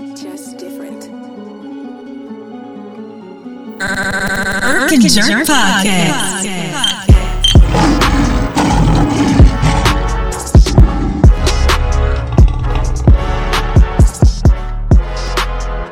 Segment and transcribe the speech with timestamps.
[0.00, 1.04] It's just different.
[3.82, 7.08] Irk and Jerk Podcast.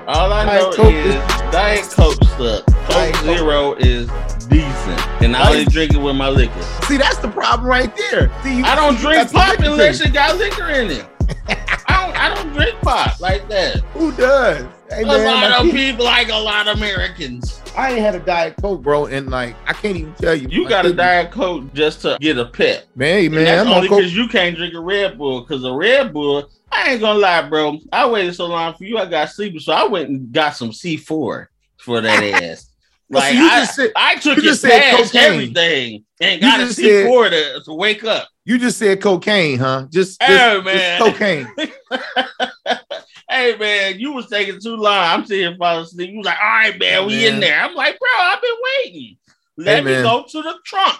[0.07, 2.64] All I Diet know Coke is is- Diet Coke stuff.
[2.67, 3.25] Coke Diet Coke.
[3.39, 4.09] Zero is
[4.48, 6.61] decent, and I only drink it with my liquor.
[6.89, 8.30] See, that's the problem right there.
[8.43, 11.07] See, you, I don't you drink pop unless it got liquor in it.
[12.51, 12.62] I don't.
[12.73, 13.77] Drink pop like that.
[13.95, 14.66] Who does?
[14.91, 17.62] Hey, a man, lot like, of people, like a lot of Americans.
[17.77, 20.48] I ain't had a diet coke, bro, and like I can't even tell you.
[20.51, 23.45] You My got a Diet Coke just to get a pep, man, And man.
[23.45, 25.42] that's I'm only because you can't drink a Red Bull.
[25.42, 27.78] Because a Red Bull, I ain't gonna lie, bro.
[27.92, 28.98] I waited so long for you.
[28.98, 31.47] I got sleepy, so I went and got some C4
[31.78, 32.67] for that ass.
[33.09, 35.33] Like see, you I, just said- I took you it just said past cocaine.
[35.33, 38.28] everything and got a just said- C4 to, to wake up.
[38.51, 39.87] You just said cocaine, huh?
[39.93, 41.01] Just, just, Hey, just man.
[41.01, 41.47] cocaine.
[43.31, 44.93] hey man, you was taking too long.
[44.99, 46.11] I'm sitting here falling asleep.
[46.11, 47.35] You was like, all right, man, we man.
[47.35, 47.61] in there.
[47.63, 49.17] I'm like, bro, I've been waiting.
[49.57, 50.03] Let Hey, me man.
[50.03, 50.98] go to the trunk.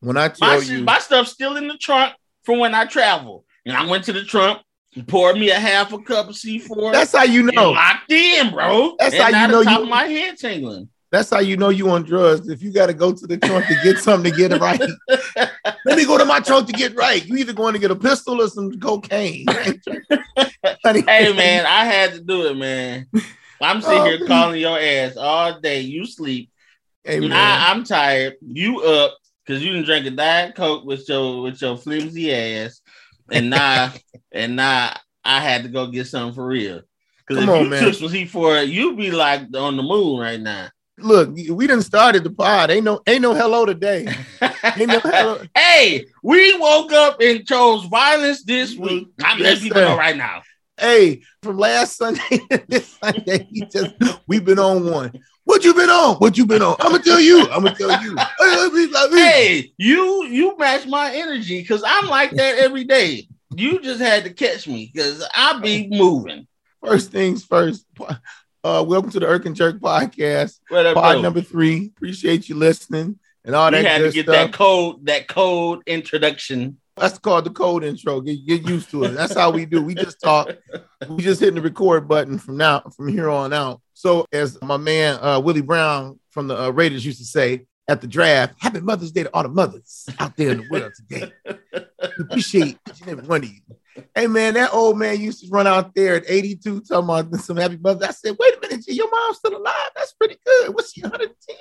[0.00, 2.86] When I My, tell shit- you, my stuff's still in the trunk from when I
[2.86, 3.44] travel.
[3.64, 4.60] And I went to the trunk,
[5.06, 6.90] poured me a half a cup of C4.
[6.92, 7.70] that's how you know.
[7.70, 8.96] locked in, bro.
[8.98, 10.88] That's and how you know top you- of my head tingling.
[11.12, 12.48] That's how you know you on drugs.
[12.48, 14.80] If you got to go to the trunk to get something to get it right.
[15.84, 17.24] Let me go to my trunk to get right.
[17.26, 19.46] You either going to get a pistol or some cocaine.
[20.84, 23.06] Hey man, I had to do it, man.
[23.60, 24.28] I'm sitting Oh, here man.
[24.28, 25.80] calling your ass all day.
[25.80, 26.50] You sleep.
[27.04, 27.18] Hey.
[27.30, 28.34] I, I'm tired.
[28.46, 32.80] You up because you didn't drink a diet coke with your with your flimsy ass,
[33.30, 33.92] and now
[34.32, 34.94] and now
[35.24, 36.82] I had to go get something for real.
[37.26, 37.82] Because if Come on, you man.
[37.82, 40.68] took some C4, you'd be like on the moon right now.
[41.02, 42.70] Look, we done started the pod.
[42.70, 44.04] Ain't no, ain't no hello today.
[44.04, 44.10] No
[45.00, 45.42] hello.
[45.54, 48.82] hey, we woke up and chose violence this mm-hmm.
[48.82, 49.08] week.
[49.22, 50.42] I'm Yes, letting people know right now.
[50.78, 52.20] Hey, from last Sunday
[52.50, 53.94] to this Sunday, we just
[54.26, 55.12] we've been on one.
[55.44, 56.16] What you been on?
[56.16, 56.76] What you been on?
[56.80, 57.42] I'm gonna tell you.
[57.50, 58.16] I'm gonna tell you.
[59.16, 63.28] Hey, you you match my energy because I'm like that every day.
[63.54, 66.46] You just had to catch me because I be moving.
[66.82, 67.84] First things first.
[68.62, 71.22] Uh, welcome to the Irk and Jerk podcast, What pod bro?
[71.22, 71.86] number three.
[71.96, 73.78] Appreciate you listening and all that.
[73.78, 74.34] we had to get stuff.
[74.34, 76.76] that code, that code introduction.
[76.96, 78.20] That's called the code intro.
[78.20, 79.10] Get, get used to it.
[79.12, 79.80] That's how we do.
[79.82, 80.50] We just talk.
[81.08, 83.80] We just hitting the record button from now from here on out.
[83.94, 88.02] So as my man uh, Willie Brown from the uh, Raiders used to say at
[88.02, 91.32] the draft, Happy Mother's Day to all the mothers out there in the world today.
[92.18, 93.60] Appreciate each and every one of you.
[94.14, 97.56] Hey man, that old man used to run out there at 82 talking about some
[97.56, 98.06] happy mother.
[98.06, 99.90] I said, wait a minute, G, your mom's still alive.
[99.94, 100.74] That's pretty good.
[100.74, 101.56] What's she 110?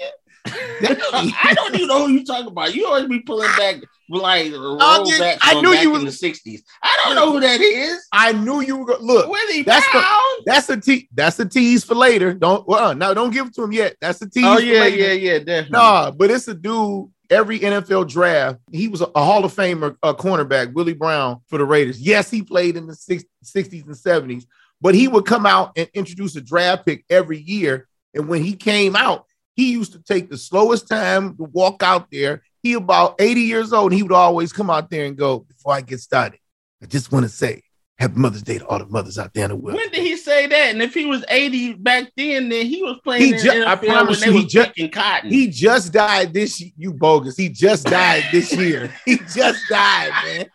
[0.45, 2.73] I don't even know who you talking about.
[2.73, 6.19] You always be pulling back like roll yeah, back I knew back you in was-
[6.19, 6.61] the 60s.
[6.81, 8.07] I don't know who that is.
[8.11, 9.29] I knew you were going look.
[9.29, 10.43] Willie That's the- Brown.
[10.45, 12.33] That's a te- that's a tease for later.
[12.33, 13.97] Don't well, no, don't give it to him yet.
[13.99, 14.45] That's a tease.
[14.45, 15.69] oh yeah, yeah, yeah, definitely.
[15.71, 17.09] Nah, but it's a dude.
[17.29, 21.65] Every NFL draft, he was a, Hall of Famer, a cornerback, Willie Brown for the
[21.65, 22.01] Raiders.
[22.01, 24.45] Yes, he played in the six- 60s and 70s,
[24.81, 27.87] but he would come out and introduce a draft pick every year.
[28.15, 29.25] And when he came out,
[29.55, 32.41] he used to take the slowest time to walk out there.
[32.63, 35.73] He about 80 years old, and he would always come out there and go, Before
[35.73, 36.39] I get started,
[36.81, 37.63] I just want to say
[37.99, 39.75] Happy Mother's Day to all the mothers out there in the world.
[39.75, 40.69] When did he say that?
[40.71, 43.75] And if he was 80 back then, then he was playing He in ju- I
[43.75, 45.29] promise you, he was ju- cotton.
[45.29, 47.35] He just died this you bogus.
[47.35, 48.89] He just died this year.
[49.03, 50.45] He just died, man.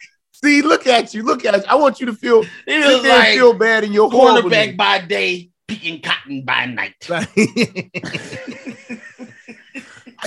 [0.42, 1.22] See, look at you.
[1.22, 1.62] Look at you.
[1.68, 6.00] I want you to feel was like feel bad in your cornerback by day, picking
[6.00, 6.94] cotton by night.
[7.10, 7.26] I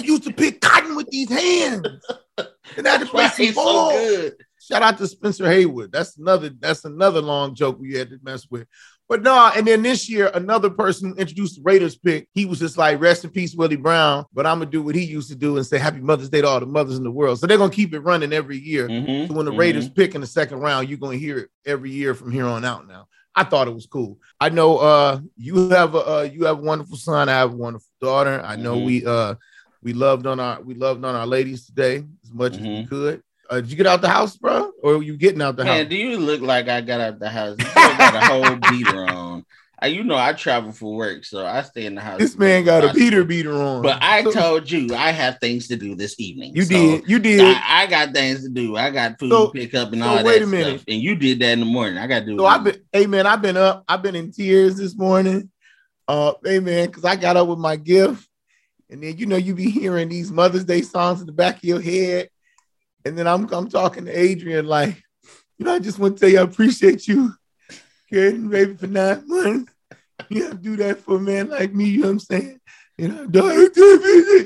[0.04, 1.82] used to pick cotton with these hands.
[2.78, 4.36] And I had to play some so good.
[4.68, 5.92] Shout out to Spencer Haywood.
[5.92, 6.50] That's another.
[6.50, 8.68] That's another long joke we had to mess with.
[9.08, 12.28] But no, and then this year, another person introduced the Raiders pick.
[12.34, 15.06] He was just like, "Rest in peace, Willie Brown." But I'm gonna do what he
[15.06, 17.40] used to do and say, "Happy Mother's Day to all the mothers in the world."
[17.40, 18.90] So they're gonna keep it running every year.
[18.90, 19.58] Mhm, So when the mhm.
[19.58, 22.66] Raiders pick in the second round, you're gonna hear it every year from here on
[22.66, 22.86] out.
[22.90, 24.20] Now, I thought it was cool.
[24.42, 27.30] I know uh, you have a uh, you have a wonderful son.
[27.30, 28.42] I have a wonderful daughter.
[28.44, 28.86] I know Mhm.
[28.86, 29.36] we uh,
[29.82, 32.90] we loved on our we loved on our ladies today as much as we Mhm.
[32.90, 33.22] could.
[33.50, 35.72] Uh, did you get out the house, bro, or you getting out the house?
[35.74, 35.90] Man, house?
[35.90, 37.56] do you look like I got out the house?
[37.60, 39.46] You got a whole beater on.
[39.80, 42.18] I, you know, I travel for work, so I stay in the house.
[42.20, 43.84] This man got a beater beater on.
[43.84, 46.56] But I So- told you I have things to do this evening.
[46.56, 47.42] you so did, you did.
[47.42, 48.76] I, I got things to do.
[48.76, 50.80] I got food So- to pick up and all wait that a minute.
[50.80, 50.86] stuff.
[50.88, 52.00] And you did that in the morning.
[52.00, 52.38] I got to do.
[52.40, 55.52] So I've been, hey man, I've been up, I've been in tears this morning.
[56.08, 58.28] Uh, hey man, because I got up with my gift,
[58.90, 61.64] and then you know you be hearing these Mother's Day songs in the back of
[61.64, 62.30] your head,
[63.06, 65.02] and then I'm I'm talking to Adrian like,
[65.58, 67.34] you know, I just want to tell you I appreciate you,
[68.10, 69.74] carrying the baby for nine months.
[70.30, 71.86] You have to do that for a man like me.
[71.86, 72.60] You know what I'm saying?
[72.98, 73.24] You know,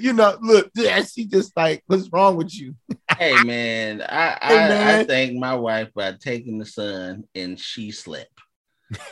[0.01, 0.71] you know, look,
[1.07, 2.75] she just like, what's wrong with you?
[3.17, 7.91] hey man, I Hey, I, I thank my wife by taking the son and she
[7.91, 8.29] slept.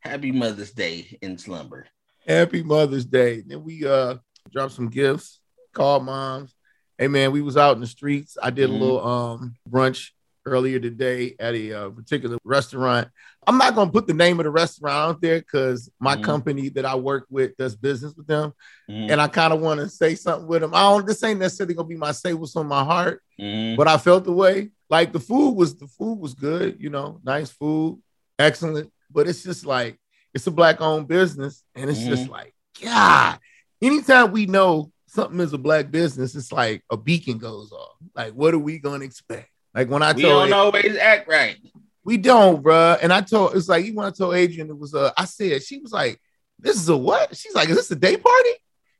[0.00, 1.86] Happy Mother's Day in slumber.
[2.26, 3.42] Happy Mother's Day.
[3.46, 4.16] Then we uh
[4.50, 5.40] dropped some gifts,
[5.72, 6.54] called moms.
[6.98, 8.36] Hey man, we was out in the streets.
[8.42, 8.74] I did Mhm.
[8.74, 10.10] a little um brunch
[10.44, 13.08] earlier today at a uh, particular restaurant.
[13.46, 16.22] I'm not gonna put the name of the restaurant out there because my Mhm.
[16.22, 18.52] company that I work with does business with them,
[18.90, 20.74] Mhm, and I kind of want to say something with them.
[20.74, 21.06] I don't.
[21.06, 23.76] This ain't necessarily gonna be my say what's on my heart, mhm.
[23.76, 24.70] but I felt the way.
[24.90, 28.02] Like the food was the food was good, you know, nice food,
[28.40, 28.90] excellent.
[29.10, 30.00] But it's just like
[30.34, 33.38] it's a black owned business, and it's just like God.
[33.80, 37.96] Anytime we know something is a black business, it's like a beacon goes off.
[38.14, 39.50] Like, what are we gonna expect?
[39.74, 41.56] Like when I we told don't always act right.
[42.04, 42.98] we don't, bruh.
[43.02, 45.62] And I told it's like even when I told Adrian it was uh I said
[45.62, 46.20] she was like,
[46.58, 47.36] This is a what?
[47.36, 48.50] She's like, Is this a day party?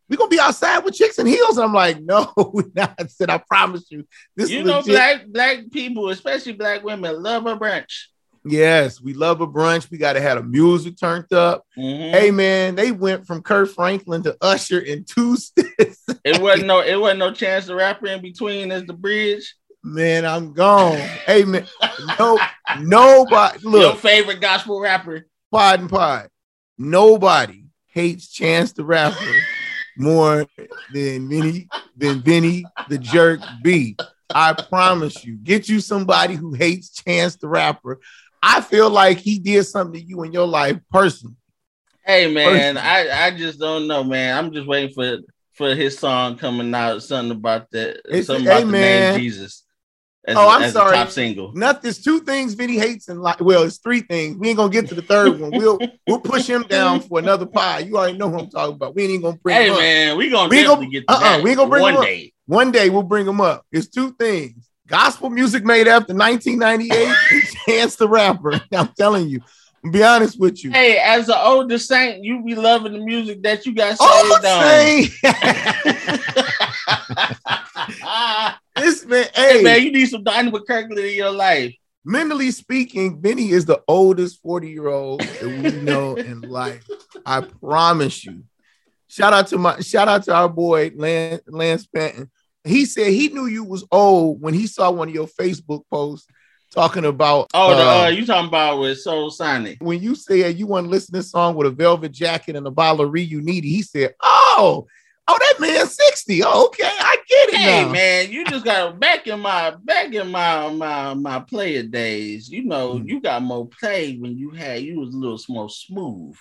[0.08, 1.58] We gonna be outside with chicks and heels?
[1.58, 2.94] And I'm like, no, we're not.
[2.99, 4.06] I said, I promise you.
[4.34, 4.87] This You is know, legit.
[4.93, 8.05] black black people, especially black women, love a brunch.
[8.44, 9.90] Yes, we love a brunch.
[9.90, 11.64] We gotta have the music turned up.
[11.79, 12.11] Mhm.
[12.11, 16.05] Hey man, they went from Kirk Franklin to Usher in two steps.
[16.25, 19.55] It wasn't no, it wasn't no chance the rapper in between as the bridge.
[19.85, 20.96] man, I'm gone.
[20.99, 21.67] Hey man,
[22.19, 22.38] no,
[22.81, 25.26] nobody Your favorite gospel rapper.
[25.52, 26.29] pod and pod.
[26.76, 29.34] Nobody hates Chance the Rapper
[29.96, 30.46] more
[30.93, 33.96] than Vinny, than Vinny the Jerk B.
[34.32, 35.37] I promise you.
[35.43, 37.99] Get you somebody who hates Chance the Rapper.
[38.43, 41.37] I feel like he did something to you in your life personally.
[42.05, 42.81] Hey man, Personally.
[43.11, 44.37] I, I just don't know, man.
[44.37, 45.19] I'm just waiting for
[45.55, 47.02] for his song coming out.
[47.02, 47.99] Something about that.
[48.08, 49.12] It's- something hey, about the man.
[49.14, 49.64] name Jesus.
[50.26, 50.94] As, Oh, I'm as sorry.
[50.94, 51.52] Top single.
[51.55, 51.81] Nothing.
[51.85, 53.40] There's two things Vinny hates in life.
[53.40, 54.37] Well, it's three things.
[54.38, 55.50] We ain't gonna get to the third one.
[55.52, 57.81] We'll we'll push him down for another pie.
[57.81, 58.94] You already know who I'm talking about.
[58.94, 59.79] We ain't even gonna bring Hey him up.
[59.81, 62.05] man, we gonna We gonna- get to uh-uh, that we gonna bring one him up.
[62.05, 62.32] day.
[62.46, 63.64] One day we'll bring him up.
[63.73, 68.61] It's two things: gospel music made after 1998 and Chance the Rapper.
[68.73, 69.41] I'm telling you.
[69.85, 70.73] I'll be honest with you.
[70.73, 74.44] Hey, as an older saint, you be loving the music that you got Oh, saved
[74.44, 74.59] on.
[78.76, 81.75] this man, hey hey, man, you need some Dynamo Kirkland in your life.
[82.05, 86.85] mentally speaking, Benny is the oldest 40 year old that we know in life.
[87.25, 88.43] I promise you.
[89.06, 92.31] Shout out to my shout out to our boy Lance, Lance Panton.
[92.65, 96.26] He said he knew you was old when he saw one of your Facebook posts
[96.70, 99.79] talking about Oh, the, uh, uh, you talking about with Soul Sonic?
[99.81, 102.67] when you said you want to listen to this song with a velvet jacket and
[102.67, 104.87] a bottle of Riunite, he said, Oh,
[105.29, 106.43] oh, that man's 60.
[106.44, 107.93] Oh, okay, I get it Hey now.
[107.93, 112.49] man, you just got back in my back in my my my player days.
[112.49, 113.09] You know, Mhm.
[113.09, 116.37] you got more play when you had you was a little more smooth,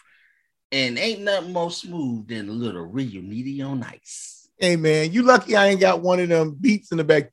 [0.71, 4.36] and ain't nothing more smooth than a little Riunite on ice.
[4.59, 7.29] Hey man, you lucky I ain't got one of them beats in the back.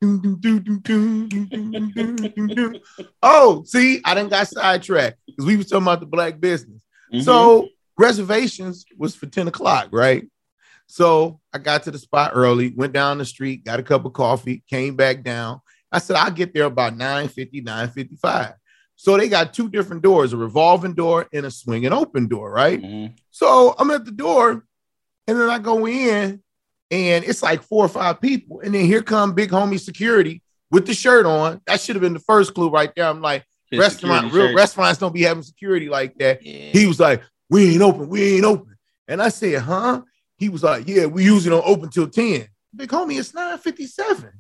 [3.23, 6.83] oh, see, I didn't got sidetracked because we was talking about the black business.
[7.11, 7.23] Mm-hmm.
[7.23, 10.27] So reservations was for 10 o'clock, right?
[10.87, 14.13] So I got to the spot early, went down the street, got a cup of
[14.13, 15.63] coffee, came back down.
[15.91, 18.53] I said, I'll get there about 950, 955.
[18.97, 22.81] So they got two different doors, a revolving door and a swinging open door, right?
[22.81, 23.15] Mm-hmm.
[23.31, 24.65] So I'm at the door
[25.27, 26.43] and then I go in
[26.95, 30.87] and it's like four or five people, and then here come big homie security with
[30.87, 31.61] the shirt on.
[31.67, 33.07] That should have been the first clue right there.
[33.07, 34.57] I'm like, His restaurant, real shirt.
[34.57, 36.45] restaurants don't be having security like that.
[36.45, 36.71] Yeah.
[36.73, 38.77] He was like, "We ain't open, we ain't open,"
[39.09, 40.03] and I said, "Huh?"
[40.39, 42.49] He was like, "Yeah, we usually don't open till 10.
[42.77, 44.31] Big homie, it's 9:57.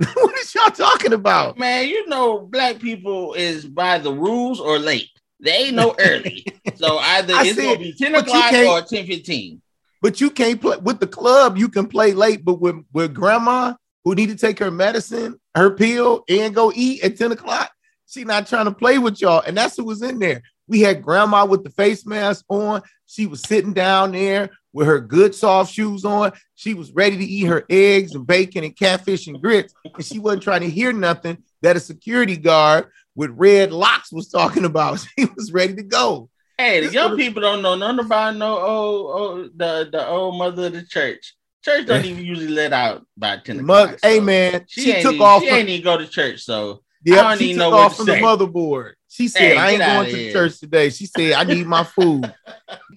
[0.14, 1.58] what is y'all talking about?
[1.58, 5.10] Man, you know, black people is by the rules or late.
[5.40, 6.44] They ain't no early.
[6.76, 9.60] so either I it's said, gonna be 10 o'clock or 10 15.
[10.02, 11.58] But you can't play with the club.
[11.58, 15.70] You can play late, but with, with grandma who need to take her medicine, her
[15.70, 17.70] pill, and go eat at 10 o'clock,
[18.06, 19.42] she not trying to play with y'all.
[19.46, 20.42] And that's who was in there.
[20.66, 22.82] We had grandma with the face mask on.
[23.06, 26.32] She was sitting down there with her good soft shoes on.
[26.54, 29.74] She was ready to eat her eggs and bacon and catfish and grits.
[29.84, 34.28] And she wasn't trying to hear nothing that a security guard with red locks was
[34.28, 35.04] talking about.
[35.18, 36.30] She was ready to go.
[36.60, 40.66] Hey, the young people don't know nothing about no old, old the, the old mother
[40.66, 41.34] of the church.
[41.64, 43.66] Church don't even usually let out by 10 o'clock.
[43.66, 45.42] Mother, so hey man, She, she, took even, off.
[45.42, 47.70] She from- ain't even go to church, so Yep, I don't she even took know
[47.70, 48.92] what off to from the motherboard.
[49.08, 50.90] She said, Hey, I ain't going to church today.
[50.90, 52.30] She said, I need my food.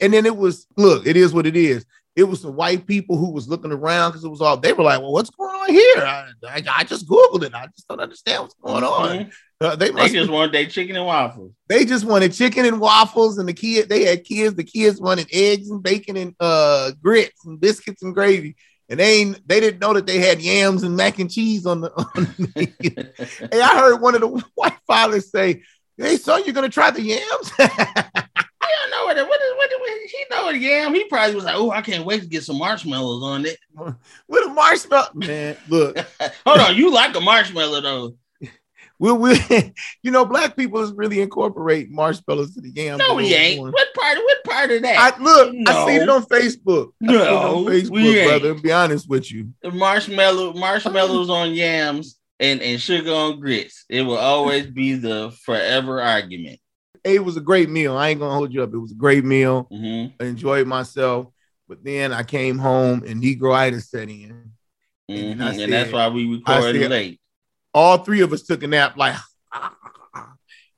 [0.01, 1.85] and then it was, look, it is what it is.
[2.15, 4.83] It was the white people who was looking around because it was all, they were
[4.83, 5.97] like, well, what's going on here?
[5.97, 7.55] I, I, I just Googled it.
[7.55, 9.09] I just don't understand what's going on.
[9.17, 9.31] Mhm.
[9.59, 11.53] Uh, they They must just want their chicken and waffles.
[11.69, 14.55] they just wanted chicken and waffles, and the kid they had kids.
[14.55, 18.57] The kids wanted eggs and bacon and uh grits and biscuits and gravy.
[18.89, 21.79] And they ain't, they didn't know that they had yams and mac and cheese on
[21.81, 21.91] the.
[21.97, 23.13] On the
[23.51, 25.63] hey, I heard one of the white fathers say,
[25.97, 27.51] "Hey, son, you're gonna try the yams."
[28.63, 30.93] I don't know what it, what is what, what he know what yam.
[30.93, 33.57] He probably was like, oh, I can't wait to get some marshmallows on it.
[34.27, 35.57] With a marshmallow, man.
[35.67, 35.97] Look,
[36.45, 38.15] Hold on, you like a marshmallow though?
[38.99, 42.99] we we you know, black people is really incorporate marshmallows to the yams.
[42.99, 43.61] No, we ain't.
[43.61, 44.17] What part?
[44.17, 44.97] What part of that?
[44.97, 45.71] I look, No.
[45.71, 46.89] I seen it on Facebook.
[47.01, 48.29] It No, on we Facebook, ain't.
[48.41, 48.53] brother.
[48.61, 49.49] Be honest with you.
[49.63, 53.85] marshmallow marshmallows on yams and, and sugar on grits.
[53.89, 56.59] It will always be the forever argument.
[57.03, 57.97] It was a great meal.
[57.97, 58.73] I ain't gonna hold you up.
[58.73, 59.67] It was a great meal.
[59.71, 61.27] Mhm, I enjoyed myself.
[61.67, 64.51] But then I came home and negroitis set in.
[65.09, 65.41] mhm.
[65.41, 67.19] I And said- that's why we I record said- late.
[67.73, 69.15] All three of us took a nap, like,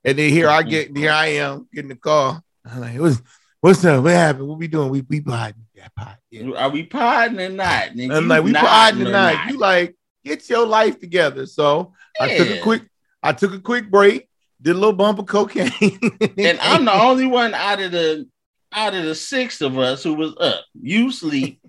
[0.03, 2.41] and then here I get, here I am getting the call.
[2.65, 3.21] I'm like, what's,
[3.61, 4.03] what's up?
[4.03, 4.47] What happened?
[4.47, 4.89] What we doing?
[4.89, 5.65] We we potting.
[5.73, 6.17] Yeah, pot.
[6.31, 6.51] Yeah.
[6.55, 7.89] Are we podding or not?
[7.91, 9.33] And I'm like, we potting or tonight.
[9.35, 9.51] not.
[9.51, 11.45] You like, get your life together.
[11.45, 12.83] So I took a quick,
[13.21, 14.29] I took a quick break,
[14.61, 15.71] did a little bump of cocaine.
[16.37, 18.27] and I'm the only one out of the
[18.73, 20.65] out of the six of us who was up.
[20.81, 21.61] You sleep,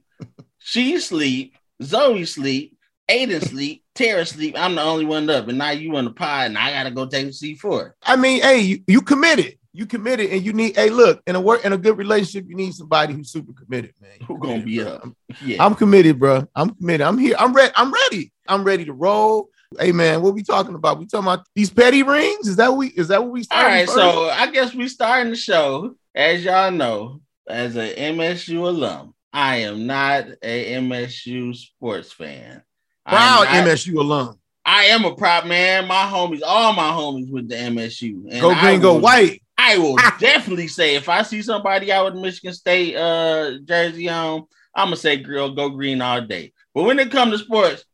[0.58, 2.76] she sleep, Zoe sleep,
[3.08, 4.54] Aiden sleep, Tara sleep.
[4.58, 7.06] I'm the only one up, and now you on the pod, and I gotta go
[7.06, 7.92] take a C4.
[8.02, 9.58] I mean, hey, you, you committed.
[9.72, 10.74] You committed, and you need.
[10.74, 13.92] Hey, look, in a work in a good relationship, you need somebody who's super committed,
[14.00, 14.10] man.
[14.26, 14.86] Who gonna committed, be bro.
[14.92, 15.02] up?
[15.04, 15.64] I'm, Yeah.
[15.64, 16.48] I'm committed, bro.
[16.54, 17.06] I'm committed.
[17.06, 17.36] I'm here.
[17.38, 17.72] I'm ready.
[17.76, 18.32] I'm ready.
[18.48, 19.50] I'm ready to roll.
[19.78, 20.98] Hey, man, what we talking about?
[20.98, 22.46] We talking about these petty rings?
[22.48, 22.88] Is that what we?
[22.88, 23.40] Is that what we?
[23.40, 23.96] All starting first?
[23.98, 25.94] so I guess we starting the show.
[26.14, 32.62] As y'all know, as a MSU alum, I am not a MSU sports fan.
[33.06, 34.38] proud not- MSU alum.
[34.64, 35.86] I am a proud man.
[35.86, 38.24] My homies, all my homies with the MSU.
[38.28, 39.42] And Go green, go white.
[39.56, 44.44] I will definitely say if I see somebody out with Michigan State uh jersey on,
[44.74, 46.52] I'm gonna say girl go green all day.
[46.74, 47.84] But when it comes to sports,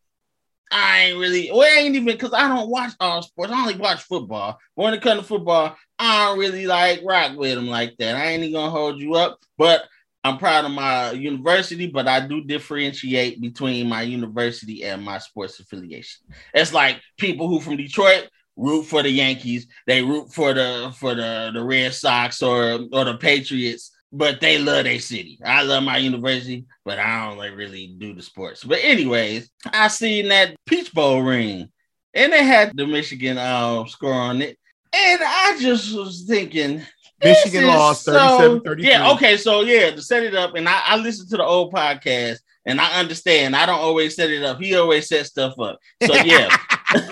[0.73, 3.51] I ain't really well, it ain't even because I don't watch all sports.
[3.51, 4.59] I only watch football.
[4.75, 8.15] But when it comes to football, I don't really like rock with them like that.
[8.15, 9.85] I ain't even gonna hold you up, but
[10.23, 15.59] I'm proud of my university, but I do differentiate between my university and my sports
[15.59, 16.25] affiliation.
[16.53, 21.13] It's like people who from Detroit root for the Yankees, they root for the for
[21.13, 25.39] the, the Red Sox or or the Patriots, but they love their city.
[25.43, 28.63] I love my university, but I don't like really do the sports.
[28.63, 31.69] But anyways, I seen that Peach Bowl ring,
[32.13, 34.57] and it had the Michigan uh, score on it,
[34.93, 36.83] and I just was thinking.
[37.23, 38.83] Michigan lost so- 37-33.
[38.83, 41.73] Yeah, okay, so yeah, to set it up, and I, I listened to the old
[41.73, 43.55] podcast, and I understand.
[43.55, 44.59] I don't always set it up.
[44.59, 45.79] He always sets stuff up.
[46.05, 46.55] So yeah,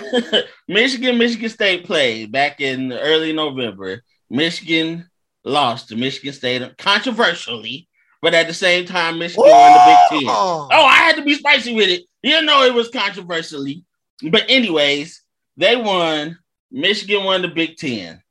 [0.68, 4.02] Michigan, Michigan State played back in early November.
[4.30, 5.10] Michigan
[5.44, 7.88] lost to Michigan State controversially,
[8.20, 10.28] but at the same time, Michigan won the Big Ten.
[10.30, 12.04] Oh, Oh, I had to be spicy with it.
[12.22, 13.84] You know it was controversially.
[14.30, 15.22] But anyways,
[15.56, 16.38] they won.
[16.70, 18.22] Michigan won the Big Ten.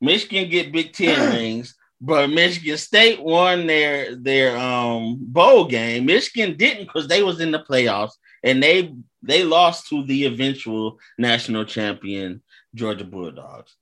[0.00, 6.06] Michigan get Big Ten rings, but Michigan State won their their um bowl game.
[6.06, 8.12] Michigan didn't because they was in the playoffs
[8.44, 12.42] and they they lost to the eventual national champion
[12.74, 13.74] Georgia Bulldogs.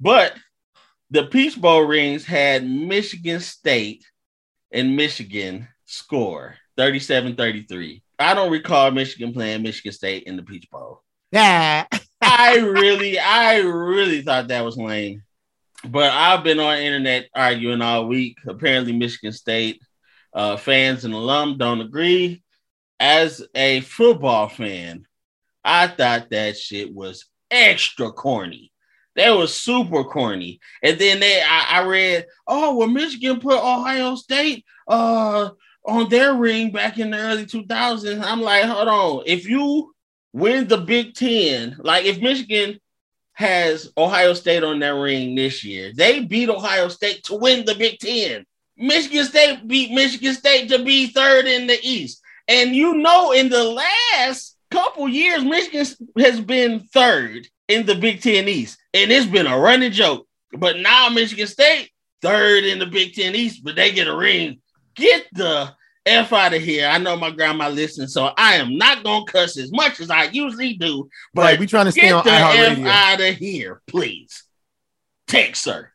[0.00, 0.34] But
[1.10, 4.04] the Peach Bowl rings had Michigan State
[4.72, 8.02] and Michigan score 37-33.
[8.18, 11.02] I don't recall Michigan playing Michigan State in the Peach Bowl.
[11.32, 11.86] yeah.
[12.20, 15.22] I really, I really thought that was lame.
[15.84, 18.38] But I've been on internet arguing all week.
[18.46, 19.80] Apparently, Michigan State
[20.34, 22.42] uh, fans and alum don't agree.
[22.98, 25.06] As a football fan,
[25.62, 28.72] I thought that shit was extra corny.
[29.16, 30.60] That was super corny.
[30.82, 35.50] And then they, I, I read, oh well, Michigan put Ohio State uh,
[35.84, 38.22] on their ring back in the early 2000s.
[38.22, 39.22] I'm like, hold on.
[39.26, 39.94] If you
[40.32, 42.78] win the Big Ten, like if Michigan
[43.32, 47.74] has Ohio State on their ring this year, they beat Ohio State to win the
[47.74, 48.44] Big Ten.
[48.76, 52.20] Michigan State beat Michigan State to be third in the East.
[52.48, 55.86] And you know, in the last couple years, Michigan
[56.18, 58.78] has been third in the Big Ten East.
[58.94, 60.26] And it's been a running joke.
[60.52, 61.90] But now Michigan State,
[62.22, 64.60] third in the Big Ten East, but they get a ring.
[64.94, 65.74] Get the
[66.06, 66.86] F out of here.
[66.86, 70.24] I know my grandma listens, so I am not gonna cuss as much as I
[70.24, 71.08] usually do.
[71.34, 74.44] But Right, we trying to stay get on the F out of here, please.
[75.26, 75.90] Text sir.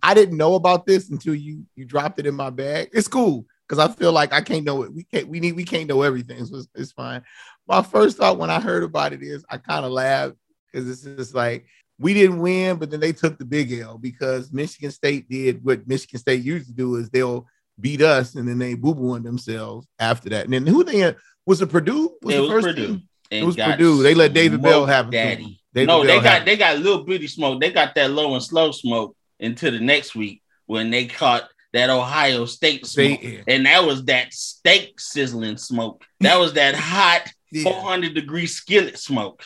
[0.00, 2.90] I didn't know about this until you you dropped it in my bag.
[2.92, 4.94] It's cool because I feel like I can't know it.
[4.94, 5.28] We can't.
[5.28, 5.52] We need.
[5.52, 6.44] We can't know everything.
[6.46, 7.22] So it's, it's fine.
[7.66, 10.36] My first thought when I heard about it is I kind of laughed
[10.70, 11.66] because it's just like
[11.98, 15.86] we didn't win, but then they took the big L because Michigan State did what
[15.86, 17.46] Michigan State used to do is they'll
[17.80, 20.44] beat us and then they boo booing themselves after that.
[20.44, 21.14] And then who they
[21.46, 22.16] was it Purdue?
[22.22, 22.86] Was it the was first Purdue.
[22.86, 23.08] team?
[23.30, 24.02] It was Purdue.
[24.02, 25.10] They let David Bell have.
[25.10, 25.60] Daddy.
[25.74, 27.60] David no, Bell they got they got little bitty smoke.
[27.60, 31.90] They got that low and slow smoke into the next week when they caught that
[31.90, 33.20] Ohio State smoke.
[33.20, 36.04] They- and that was that steak sizzling smoke.
[36.20, 37.64] That was that hot yeah.
[37.64, 39.44] 400 degree skillet smoke.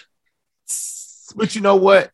[1.32, 2.10] But you know what?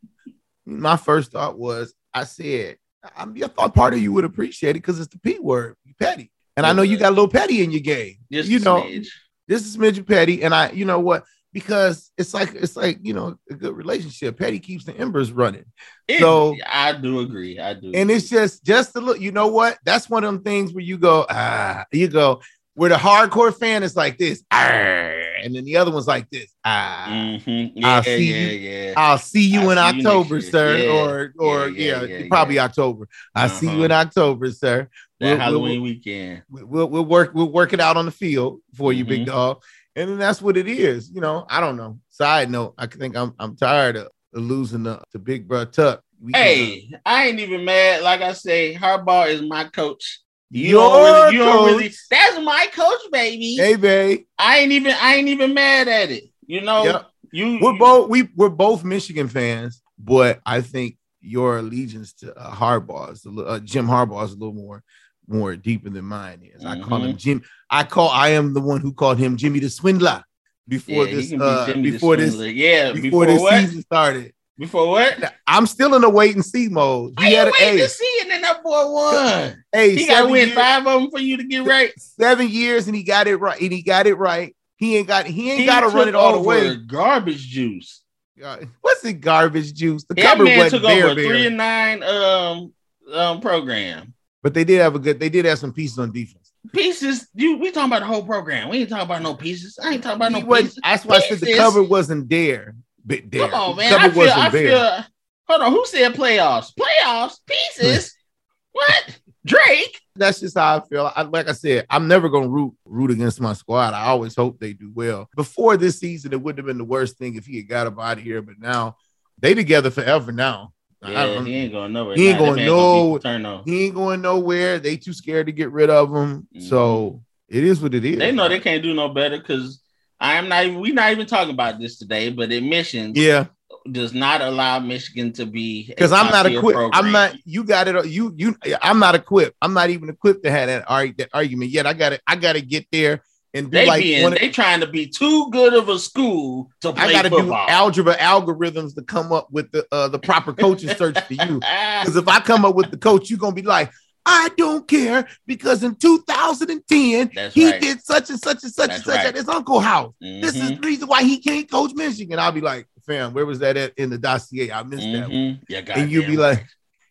[0.67, 2.77] My first thought was, I said,
[3.17, 5.95] I, I thought part of you would appreciate it because it's the P word, you
[6.01, 6.31] petty.
[6.57, 8.17] And I know you got a little petty in your game.
[8.33, 9.07] Just you know, smidge.
[9.47, 11.25] this is midget petty, and I, you know what?
[11.53, 14.37] Because it's like it's like you know a good relationship.
[14.37, 15.65] Petty keeps the embers running,
[16.09, 17.59] It- so- I do agree.
[17.61, 17.93] I do.
[17.95, 19.21] and it's just just a look.
[19.21, 19.79] You know what?
[19.85, 22.43] That's one of them things where you go ah, you go
[22.75, 25.11] where the hardcore fan is like this, ah,
[25.43, 27.07] and then the other one's like this, ah.
[27.11, 27.85] Mhm.
[27.85, 28.59] I'll see yeah, you.
[28.71, 28.95] yeah.
[28.97, 30.51] I'll see you I'll in see October, year.
[30.51, 30.77] sir.
[30.79, 32.65] Yeah, Or or yeah, yeah, yeah, yeah, probably yeah.
[32.65, 33.09] October.
[33.35, 33.85] I'll see you Uh-huh.
[33.85, 34.89] in October, sir.
[35.21, 36.43] that we'll- Halloween weekend.
[36.49, 39.27] We- We'll, we'll work we'll work it out on the field for you, big Mhm.
[39.27, 39.63] dog.
[39.97, 41.11] And then that's what it is.
[41.11, 41.99] You know, I don't know.
[42.11, 46.03] Side note, I think I'm I'm tired of, losing the, to Big Bro Tuck.
[46.21, 48.03] We can, uh, Hey, I ain't even mad.
[48.03, 50.21] Like I say, Harbaugh is my coach.
[50.51, 51.93] You Your don't really, you don't really.
[52.11, 53.57] That's my coach, baby.
[53.57, 54.25] Hey, babe.
[54.39, 54.95] I ain't even.
[55.01, 56.25] I ain't even mad at it.
[56.47, 56.85] You know.
[56.85, 57.07] Yep.
[57.33, 57.59] You.
[57.61, 63.13] We're both we we're both Michigan fans, but I think your allegiance to uh, Harbaugh
[63.13, 64.83] is a little, uh, Jim Harbaugh is a little more
[65.27, 66.65] more deeper than mine is.
[66.65, 67.19] I call him Mhm.
[67.19, 67.43] Jim.
[67.69, 70.25] I call I am the one who called him Jimmy the Swindler
[70.67, 72.93] before Yeah, this be uh, before this Yeah.
[72.93, 73.61] before, Before, this what?
[73.61, 74.33] season started.
[74.59, 75.35] Before what?
[75.47, 77.15] I'm still in a wait and see mode.
[77.21, 79.65] You had a waiting to see and then that boy won.
[79.73, 81.93] hey, He got to win years- five of them for you to get right.
[81.99, 83.61] seven years and he got it right.
[83.61, 84.55] And he got it right.
[84.77, 86.77] He ain't got he ain't got to run it all the way.
[86.77, 88.03] Garbage juice.
[88.39, 90.05] God, What's the garbage juice?
[90.05, 92.73] The That cover man took there, over a three and nine um
[93.13, 94.15] um program.
[94.43, 95.19] but they did have a good.
[95.19, 96.53] They did have some pieces on defense.
[96.73, 98.69] Pieces, you we talking about the whole program.
[98.69, 99.79] We ain't talking about no pieces.
[99.83, 100.79] I ain't talking about no pieces.
[100.85, 102.75] that's why I said the cover wasn't there.
[103.09, 103.49] But there.
[103.49, 103.95] Come on, man.
[103.95, 104.69] I feel, I there.
[104.69, 105.05] feel.
[105.49, 106.73] Hold on, who said playoffs?
[106.79, 108.15] Playoffs, pieces.
[108.73, 109.19] what?
[109.47, 109.99] Drake?
[110.15, 111.11] That's just how I feel.
[111.17, 113.95] I, like I said, I'm never gonna root root against my squad.
[113.95, 115.27] I always hope they do well.
[115.35, 117.99] Before this season, it wouldn't have been the worst thing if he had got up
[117.99, 118.43] out of here.
[118.43, 118.97] But now
[119.39, 120.33] they together forever.
[120.33, 122.17] Now Yeah, he ain't going nowhere.
[122.17, 124.81] He ain't going man gonna no- he ain't going nowhere.
[124.81, 126.47] They too scared to get rid of him.
[126.61, 128.11] So it is what it is.
[128.13, 128.19] Mm-hmm.
[128.19, 129.81] They know they can't do no better because
[130.21, 130.81] I am not even.
[130.81, 132.31] We're not even talking about this today.
[132.31, 133.47] But admissions Yeah,
[133.91, 136.77] does not allow Michigan to be because I'm not equipped.
[136.77, 136.91] program.
[137.05, 137.37] I'm not.
[137.45, 138.07] You got it.
[138.07, 138.57] You you.
[138.83, 139.57] I'm not equipped.
[139.63, 141.87] I'm not even equipped to have that, arg- that argument yet.
[141.87, 142.21] I got to.
[142.27, 143.23] I got to get there
[143.55, 146.71] and They like being, one of- they trying to be too good of a school
[146.83, 150.19] to play I got to do algebra algorithms to come up with the uh, the
[150.19, 151.61] proper coaching search for you.
[152.01, 153.91] Because if I come up with the coach, you're gonna be like,
[154.31, 157.81] I don't care because in 2010 That's he right.
[157.81, 159.27] did such and such and such That's and such right.
[159.27, 160.13] at his uncle house.
[160.21, 162.39] This is Mhm, the reason why he can't coach Michigan.
[162.39, 164.71] I'll be like, fam, where was that at in the dossier?
[164.71, 165.29] I missed that.
[165.31, 165.61] one.
[165.69, 166.65] Yeah, And you'll be like,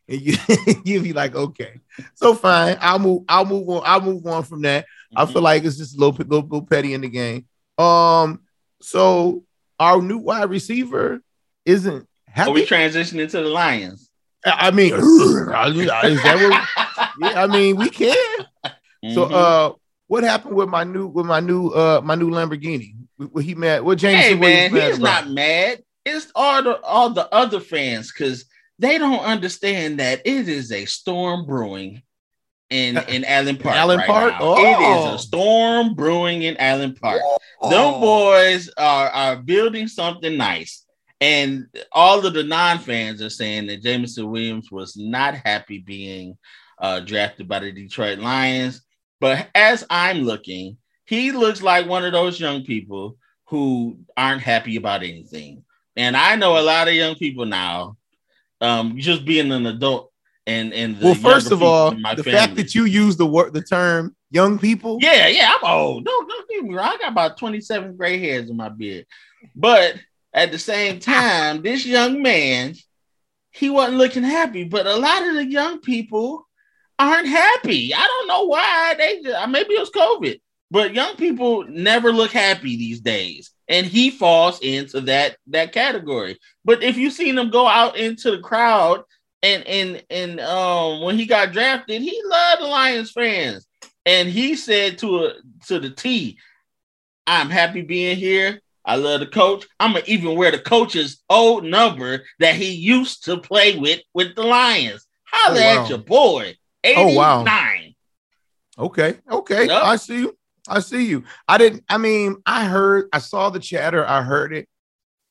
[0.08, 0.36] and you
[0.86, 1.80] you'll be like, okay,
[2.15, 2.77] so fine.
[2.80, 3.23] I'll move.
[3.27, 3.82] I'll move on.
[3.84, 4.86] I'll move on from that.
[5.15, 5.34] I Mhm.
[5.34, 7.45] feel like it's just a little, little, little petty in the game.
[7.80, 8.41] Um,
[8.82, 9.43] so
[9.80, 11.21] our new wide receiver
[11.65, 12.51] isn't happy.
[12.51, 14.07] Are we transitioning to the Lions?
[14.60, 17.10] I mean, is that what?
[17.19, 18.15] Yeah, I mean, we can.
[19.13, 19.31] So, Mhm.
[19.33, 19.73] uh,
[20.07, 22.93] what happened with my new, with my new, uh, my new Lamborghini?
[23.17, 23.81] What he mad?
[23.83, 24.23] What James?
[24.23, 25.81] hey man, he's not mad.
[26.05, 28.45] It's all the all the other fans because
[28.79, 32.03] they don't understand that it is a storm brewing
[32.69, 33.75] in in Allen Park.
[33.75, 34.33] Allen right Park?
[34.33, 34.38] now.
[34.41, 35.15] Oh.
[35.15, 37.21] is a storm brewing in Allen Park.
[37.63, 40.86] Them boys are are building something nice.
[41.19, 46.38] And all of the non-fans are saying that Jameson Williams was not happy being
[46.80, 48.82] uh, drafted by the Detroit Lions.
[49.19, 54.75] But as I'm looking, he looks like one of those young people who aren't happy
[54.75, 55.63] about anything.
[55.95, 57.97] And I know a lot of young people now,
[58.62, 60.12] um, just being an adult
[60.45, 63.17] and and the Well, first of all, people in my the fact that you use
[63.17, 64.97] the word, the term young people.
[65.01, 66.06] yeah, yeah, I'm old.
[66.06, 66.88] Don't don't get me wrong.
[66.88, 69.06] I got about 27 gray hairs in my beard.
[69.56, 69.95] But
[70.38, 72.76] at the same time, this young man,
[73.50, 74.63] he wasn't looking happy.
[74.65, 76.47] But a lot of the young people
[77.00, 77.91] aren't happy.
[77.93, 78.93] I don't know why.
[78.97, 80.39] They just, maybe it was COVID.
[80.69, 83.52] But young people never look happy these days.
[83.67, 86.38] And he falls into that that category.
[86.63, 89.04] But if you've seen him go out into the crowd
[89.41, 93.65] and and and um when he got drafted, he loved the Lions fans.
[94.06, 95.34] And he said to a,
[95.67, 96.38] to the T,
[97.26, 98.62] I'm happy being here.
[98.88, 99.67] I love the coach.
[99.80, 104.34] I'm gonna even wear the coach's old number that he used to play with with
[104.36, 105.06] the Lions.
[105.26, 105.84] Holla Oh, wow.
[105.84, 106.56] at your boy.
[106.84, 107.06] 89.
[107.06, 107.43] Oh, wow.
[108.80, 109.84] Okay, okay, Yep.
[109.84, 110.38] I see you.
[110.69, 111.23] I see you.
[111.47, 111.84] I didn't.
[111.89, 113.08] I mean, I heard.
[113.12, 114.06] I saw the chatter.
[114.06, 114.67] I heard it.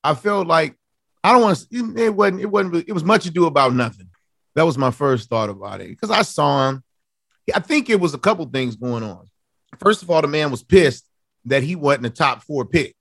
[0.03, 0.75] I felt like
[1.23, 1.95] I don't want to.
[1.97, 2.41] It wasn't.
[2.41, 2.73] It wasn't.
[2.73, 4.09] Really, it was much ado about nothing.
[4.55, 6.83] That was my first thought about it because I saw him.
[7.55, 9.27] I think it was a couple things going on.
[9.79, 11.07] First of all, the man was pissed
[11.45, 12.96] that he wasn't a top four pick,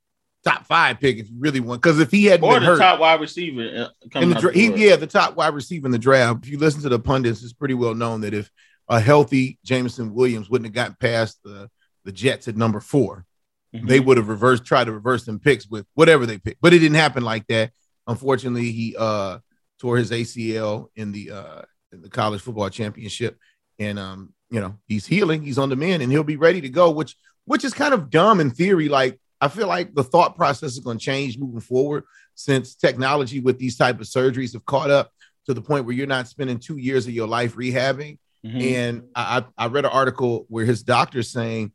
[0.45, 1.81] top five pick if you really want.
[1.81, 4.53] Because if he hadn't Or been the hurt, top wide receiver uh, in the dra-
[4.53, 6.45] the he, yeah, the top wide receiver in the draft.
[6.45, 8.49] If you listen to the pundits, it's pretty well known that if
[8.87, 11.69] a healthy Jameson Williams wouldn't have gotten past the,
[12.03, 13.25] the Jets at number 4
[13.73, 13.87] Mhm.
[13.89, 16.61] they would have reversed, tried to reverse them picks with whatever they picked.
[16.61, 17.71] But it didn't happen like that.
[18.07, 19.39] Unfortunately, he uh
[19.81, 23.37] tore his ACL in the uh in the college football championship.
[23.79, 26.69] And um, you know, he's healing, he's on the mend, and he'll be ready to
[26.69, 28.87] go, which which is kind of dumb in theory.
[28.87, 32.03] Like I feel like the thought process is going to change moving forward
[32.33, 35.11] since technology with these type of surgeries have caught up
[35.45, 38.17] to the point where you're not spending two years of your life rehabbing.
[38.45, 38.61] Mhm.
[38.73, 41.71] And I, I read an article where his doctor's saying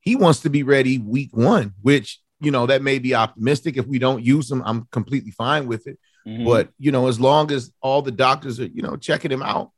[0.00, 3.76] he wants to be ready week one, which you know that may be optimistic.
[3.76, 5.98] If we don't use him, I'm completely fine with it.
[6.26, 6.44] Mhm.
[6.44, 9.70] But you know, as long as all the doctors are you know checking him out,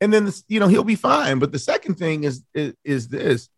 [0.00, 1.38] and then this, you know he'll be fine.
[1.38, 3.48] But the second thing is is, is this: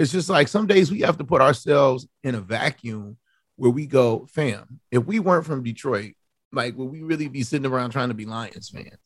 [0.00, 3.18] it's just like some days we have to put ourselves in a vacuum
[3.56, 4.80] where we go, fam.
[4.90, 6.14] If we weren't from Detroit,
[6.52, 8.96] like would we really be sitting around trying to be Lions fans?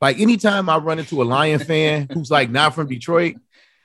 [0.00, 3.36] Like anytime I run into a Lion fan who's like not from Detroit,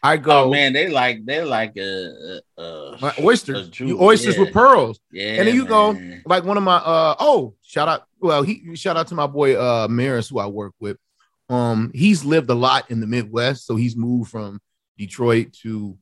[0.01, 4.43] I go, oh man, they like they're like uh, uh, uh oysters, you oysters yeah.
[4.43, 5.01] with pearls.
[5.11, 8.77] yeah, And then you go like one of my uh oh shout out well he
[8.77, 10.95] shout out to my boy uh Maris who I work with.
[11.49, 14.61] Um he's lived a lot in the Midwest, so he's moved from
[14.97, 15.97] Detroit to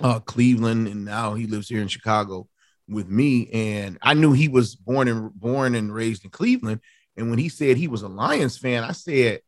[0.00, 2.48] uh Cleveland and now he lives here in Chicago
[2.88, 6.80] with me and I knew he was born and born and raised in Cleveland
[7.16, 9.40] and when he said he was a Lions fan I said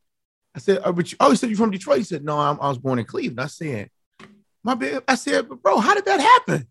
[0.54, 2.60] I said oh, but you, oh he said you're from Detroit he said no I'm,
[2.60, 3.90] I was born in Cleveland I said
[4.64, 6.66] my bad I said bro how did that happen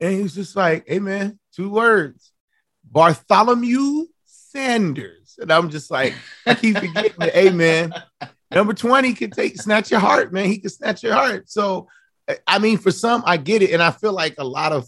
[0.00, 2.32] and he was just like, hey man, two words.
[2.84, 5.36] Bartholomew Sanders.
[5.40, 6.14] And I'm just like,
[6.46, 7.92] I keep forgetting that, hey man,
[8.50, 10.46] number 20 can take snatch your heart, man.
[10.46, 11.50] He can snatch your heart.
[11.50, 11.88] So
[12.46, 13.70] I- mean, for some, I get it.
[13.70, 14.86] And I feel like a lot of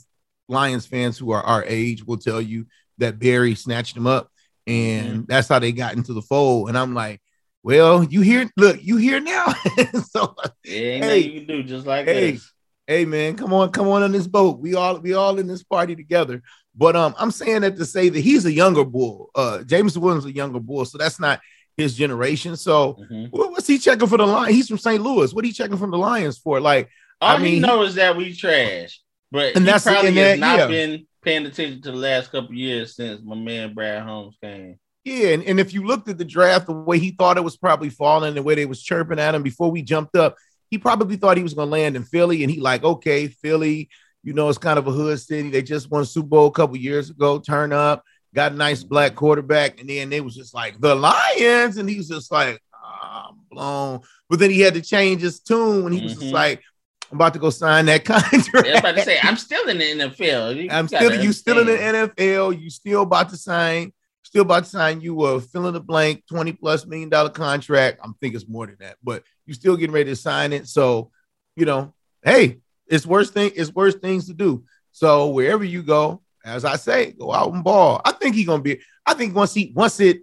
[0.49, 2.67] Lions fans who are our age will tell you
[2.99, 4.31] that Barry snatched him up
[4.67, 6.69] and that's how they got into the fold.
[6.69, 7.21] And I'm like,
[7.63, 9.47] well, you here, look, you here now.
[10.11, 10.35] so
[10.67, 11.19] ain't Hey.
[11.19, 12.33] you can do just like Hey.
[12.33, 12.53] this.
[12.87, 14.59] hey man, come on, come on on this boat.
[14.59, 16.43] We all we all in this party together.
[16.75, 19.31] But um, I'm saying that to say that he's a younger bull.
[19.35, 21.41] Uh, James Williams is a younger bull, so that's not
[21.77, 22.57] his generation.
[22.57, 23.29] So Mhm.
[23.31, 24.53] what, what's he checking for the line?
[24.53, 25.03] He's from St.
[25.03, 25.33] Louis.
[25.33, 26.61] What are he checking from the Lions for?
[26.61, 26.89] Like,
[27.21, 30.17] All I mean, he knows is that we trash, but And he that's- probably and
[30.19, 30.67] has that- not yeah.
[30.67, 34.77] been paying attention to the last couple years since my man Brad Holmes came.
[35.05, 37.57] yeah, and, and if you looked at the draft, the way he thought it was
[37.57, 40.37] probably falling, the way they was chirping at him before we jumped up,
[40.71, 43.89] he probably thought he was gonna land in Philly, and he like, okay, Philly,
[44.23, 45.51] you know, it's kind of a hood city.
[45.51, 47.39] They just won Super Bowl a couple years ago.
[47.39, 48.05] Turn up,
[48.35, 51.97] got a nice black quarterback, and then they was just like the Lions, and he
[51.97, 54.01] was just like, ah, I'm blown.
[54.29, 56.33] But then he had to change his tune when he was just Mhm.
[56.33, 56.63] like,
[57.11, 58.55] I'm about to go sign that contract.
[58.55, 60.57] I was about to say, I'm still in the NFL.
[60.57, 61.73] You I'm still you still in the.
[61.73, 62.61] NFL.
[62.61, 63.93] You still about to sign,
[64.23, 67.99] still about to sign you a fill in the blank 20 plus million dollar contract.
[68.03, 70.69] I'm thinking it's more than that, but you still getting ready to sign it.
[70.69, 71.11] So,
[71.57, 71.93] you know,
[72.23, 74.65] hey, it's worse thing, it's worse things to do.
[74.93, 78.01] So wherever you go, as I say, go out and ball.
[78.05, 80.23] I think he's gonna be, I think once he once it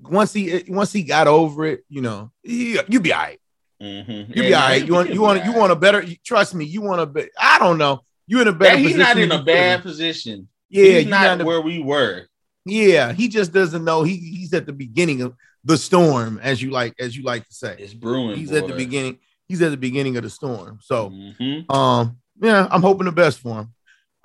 [0.00, 3.40] once he once he got over it, you know, you you be all right.
[3.84, 4.34] Mhm.
[4.36, 4.86] You Yeah, be all right.
[4.86, 7.58] You want you want you want a better trust me, you want a be, I
[7.58, 8.02] don't know.
[8.26, 10.48] You're in a better That he's not in a bad position.
[10.70, 12.26] Yeah, he's not a- where we were.
[12.64, 14.02] Yeah, he just doesn't know.
[14.02, 17.52] He he's at the beginning of the storm, as you like as you like to
[17.54, 17.76] say.
[17.78, 18.36] It's brewing.
[18.38, 19.18] He's at the beginning.
[19.46, 20.78] He's at the beginning of the storm.
[20.82, 21.70] So, Mhm.
[21.70, 23.74] um, yeah, I'm hoping the best for him.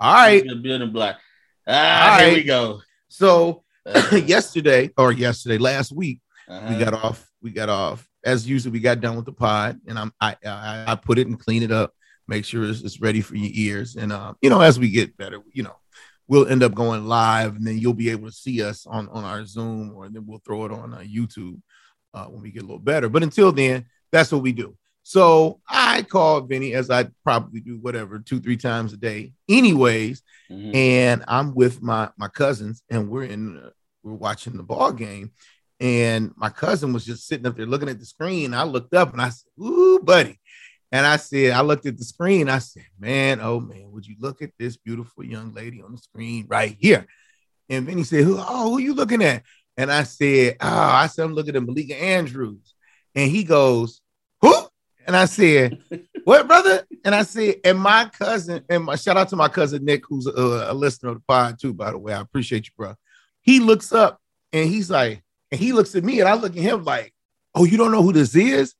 [0.00, 0.42] All right.
[0.62, 1.18] Building block.
[1.68, 2.36] Ah, All here right.
[2.36, 2.80] we go.
[3.08, 6.66] So Uh, yesterday or yesterday, last week, uh-huh.
[6.70, 7.30] we got off.
[7.42, 8.72] We got off as usual.
[8.72, 11.62] We got done with the pod, and I'm I I, I put it and clean
[11.62, 11.94] it up,
[12.28, 13.96] make sure it's, it's ready for your ears.
[13.96, 15.76] And uh, you know, as we get better, you know,
[16.28, 19.24] we'll end up going live, and then you'll be able to see us on on
[19.24, 21.60] our Zoom, or then we'll throw it on uh, YouTube
[22.14, 23.08] uh, when we get a little better.
[23.08, 24.76] But until then, that's what we do.
[25.02, 30.22] So I call Vinny as I probably do, whatever, two three times a day, anyways.
[30.50, 30.74] Mhm.
[30.74, 33.70] And I'm with my my cousins, and we're in uh,
[34.02, 35.32] we're watching the ball game.
[35.80, 38.52] And my cousin was just sitting up there looking at the screen.
[38.52, 40.38] I looked up and I said, Ooh, buddy.
[40.92, 42.48] And I said, I looked at the screen.
[42.48, 45.98] I said, man, oh man, would you look at this beautiful young lady on the
[45.98, 47.06] screen right here?
[47.68, 49.44] And Vinny said, who, oh, who you looking at?
[49.76, 52.74] And I said, oh, I said, I'm looking at Malika Andrews.
[53.14, 54.00] And he goes,
[54.40, 54.52] who?
[55.06, 55.78] And I said,
[56.24, 56.84] what, brother?
[57.04, 60.26] And I said, and my cousin, and my shout out to my cousin Nick, who's
[60.26, 62.12] a, a listener of the pod too, by the way.
[62.12, 62.94] I appreciate you, bro.
[63.42, 64.20] He looks up
[64.52, 67.12] and he's like, and he looks at me and I look at him like,
[67.54, 68.74] oh, you don't know who this is?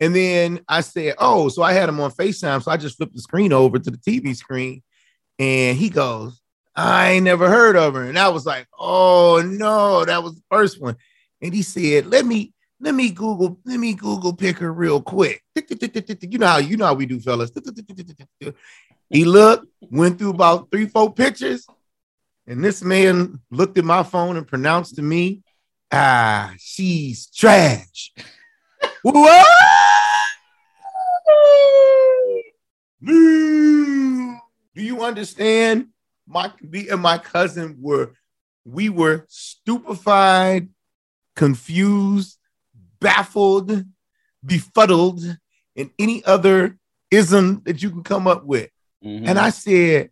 [0.00, 2.62] And then I said, oh, so I had him on FaceTime.
[2.62, 4.82] So I just flipped the screen over to the TV screen.
[5.38, 6.40] And he goes,
[6.74, 8.04] I ain't never heard of her.
[8.04, 10.96] And I was like, oh no, that was the first one.
[11.42, 15.42] And he said, let me, let me Google, let me Google pick her real quick.
[15.56, 17.50] You know how you know how we do, fellas.
[19.10, 21.66] He looked, went through about three, four pictures,
[22.46, 25.42] and this man looked at my phone and pronounced to me,
[25.92, 28.12] ah, she's trash.
[29.02, 29.46] what?
[33.00, 34.40] Do
[34.74, 35.88] you understand?
[36.26, 38.12] My me and my cousin were
[38.64, 40.68] we were stupefied,
[41.34, 42.38] confused,
[43.00, 43.84] baffled,
[44.44, 45.38] befuddled,
[45.76, 46.76] and any other
[47.10, 48.70] ism that you can come up with.
[49.02, 49.28] Mm-hmm.
[49.28, 50.10] And I said,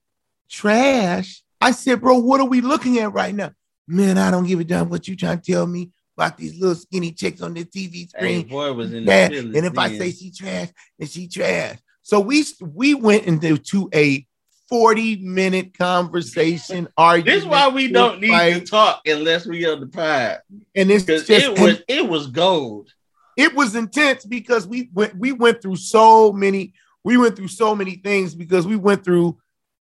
[0.49, 1.43] trash.
[1.61, 3.53] I said, bro, what are we looking at right now?
[3.89, 6.75] Man, I don't give a damn what you trying to tell me about these little
[6.75, 8.43] skinny chicks on the TV screen.
[8.43, 9.29] Hey, boy was in yeah.
[9.29, 10.69] And if I say she trash,
[10.99, 11.79] then she trash.
[12.03, 14.27] So we we went into a
[14.69, 17.27] 40 minute conversation argument.
[17.27, 18.55] This is why we don't need fight.
[18.55, 20.41] to talk unless we on the pod.
[20.75, 22.91] And it's just it was it was gold.
[23.37, 26.73] It was intense because we went we went through so many
[27.05, 29.39] we went through so many things because we went through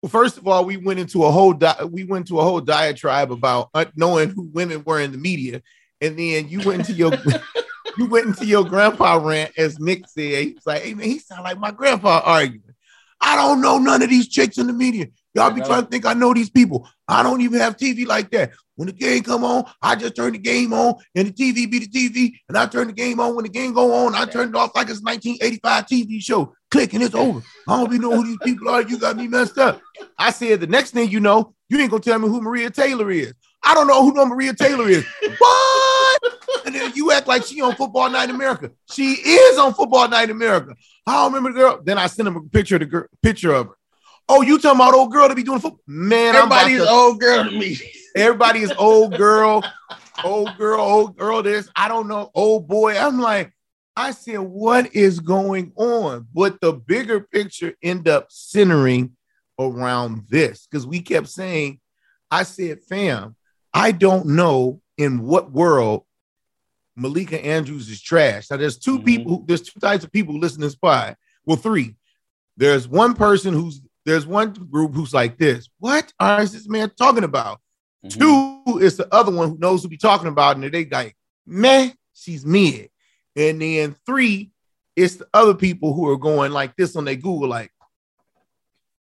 [0.10, 3.32] first of all, we went into a whole di- we went to a whole diatribe
[3.32, 5.62] about uh, knowing who women were in the media,
[6.02, 7.12] and then you went into your
[7.98, 10.44] you went into your grandpa rant, as Nick said.
[10.46, 12.62] He's like, "Hey man, he sound like my grandpa arguing."
[13.22, 15.08] I don't know none of these chicks in the media.
[15.36, 16.88] Y'all be trying to think I know these people.
[17.08, 18.52] I don't even have TV like that.
[18.76, 21.80] When the game come on, I just turn the game on, and the TV be
[21.80, 24.15] the TV, and I turn the game on when the game go on.
[24.15, 26.54] I turn it off like it's 1985 TV show.
[26.72, 27.43] Click and it's over.
[27.67, 28.82] I don't even know who these people are.
[28.82, 29.80] You got me messed up.
[30.17, 33.12] I said the next thing you know, you ain't gonna tell me who Maria Taylor
[33.12, 33.34] is.
[33.63, 35.06] I don't know who no Maria Taylor is.
[35.38, 36.22] what?
[36.65, 38.72] And then you act like she on Football Night in America.
[38.91, 40.76] She is on Football Night in America.
[41.06, 41.82] I don't remember the girl.
[41.84, 43.74] Then I sent him a picture of the girl, picture of her.
[44.29, 45.81] Oh, you talking about old girl to be doing football?
[45.86, 47.77] Man, everybody is old girl to me.
[48.15, 49.63] Everybody is old girl,
[50.23, 51.41] old girl, old girl.
[51.41, 52.95] This I don't know, old boy.
[52.95, 53.51] I'm like,
[53.95, 56.27] I said, what is going on?
[56.31, 59.15] But the bigger picture end up centering
[59.59, 61.79] around this because we kept saying,
[62.29, 63.36] I said, fam,
[63.73, 66.05] I don't know in what world
[66.95, 68.49] Malika Andrews is trash.
[68.49, 69.05] Now, there's 2 mm-hmm.
[69.05, 71.17] people, there's two types of people listening to this pod.
[71.45, 71.95] Well, three.
[72.55, 75.70] There's one person who's there's one group who's like this.
[75.80, 77.60] What is this man talking about?
[78.06, 78.20] Mm-hmm.
[78.20, 81.94] Two is the other one who knows who be talking about, and they like, man,
[82.13, 82.89] she's mid.
[83.36, 84.52] And then three,
[84.96, 87.72] it's the other people who are going like this on their Google, like,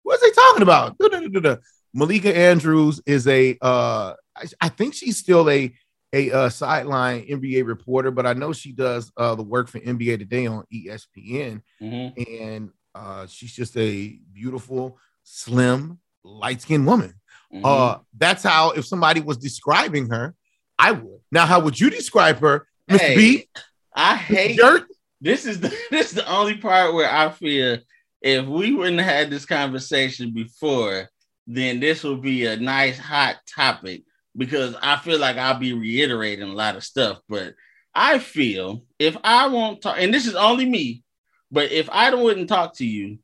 [0.04, 0.98] what's they talking about?
[0.98, 1.58] Da-da-da-da-da.
[1.94, 5.74] Malika Andrews is a, uh, I, I think she's still a
[6.12, 10.18] a uh, sideline NBA reporter, but I know she does uh, the work for NBA
[10.18, 12.34] Today on ESPN, mm-hmm.
[12.34, 17.14] and uh, she's just a beautiful, slim, light skinned woman.
[17.54, 17.66] Mm-hmm.
[17.66, 20.36] Uh, that's how, if somebody was describing her,
[20.78, 21.20] I would.
[21.32, 23.00] Now, how would you describe her, Mr.
[23.00, 23.50] Hey, B?
[23.94, 24.88] I hate Jerk.
[25.22, 27.80] This is the this is the only part where I feel
[28.22, 31.10] if we wouldn't have had this conversation before,
[31.48, 34.04] then this would be a nice hot topic
[34.38, 37.20] because I feel like I'll be reiterating a lot of stuff.
[37.28, 37.56] But
[37.94, 41.04] I feel if I won't talk, and this is only me,
[41.52, 43.20] but if I wouldn't talk to you,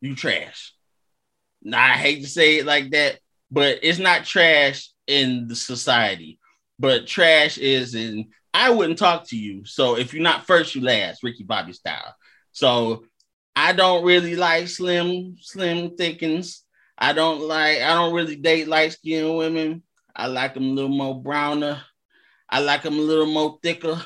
[0.00, 0.74] you trash.
[1.62, 3.18] Now I hate to say it like that,
[3.50, 6.38] but it's not trash in the society.
[6.78, 9.64] But trash is in I wouldn't talk to you.
[9.64, 12.14] So if you're not first, you last, Ricky Bobby style.
[12.52, 13.04] So
[13.56, 16.64] I don't really like slim, slim thickens.
[16.98, 19.82] I don't like, I don't really date light skinned women.
[20.14, 21.80] I like them a little more browner.
[22.48, 24.02] I like them a little more thicker.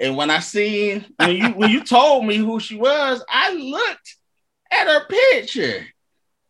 [0.00, 4.16] And when I seen when you when you told me who she was, I looked
[4.70, 5.86] at her picture.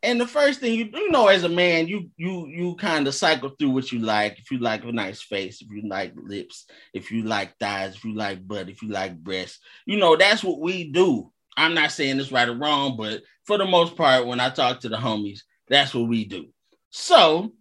[0.03, 3.15] And the first thing you you know as a man, you you you kind of
[3.15, 4.39] cycle through what you like.
[4.39, 8.05] If you like a nice face, if you like lips, if you like thighs, if
[8.05, 11.31] you like butt, if you like breasts, you know that's what we do.
[11.57, 14.81] I'm not saying this right or wrong, but for the most part, when I talk
[14.81, 16.49] to the homies, that's what we do.
[16.91, 17.53] So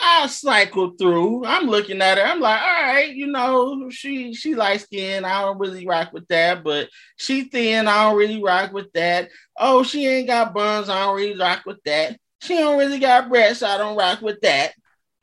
[0.00, 1.44] I cycle through.
[1.44, 2.24] I'm looking at her.
[2.24, 5.24] I'm like, all right, you know, she she light skin.
[5.24, 7.88] I don't really rock with that, but she thin.
[7.88, 9.30] I don't really rock with that.
[9.58, 10.88] Oh, she ain't got buns.
[10.88, 12.18] I don't really rock with that.
[12.40, 13.62] She don't really got breasts.
[13.62, 14.72] I don't rock with that.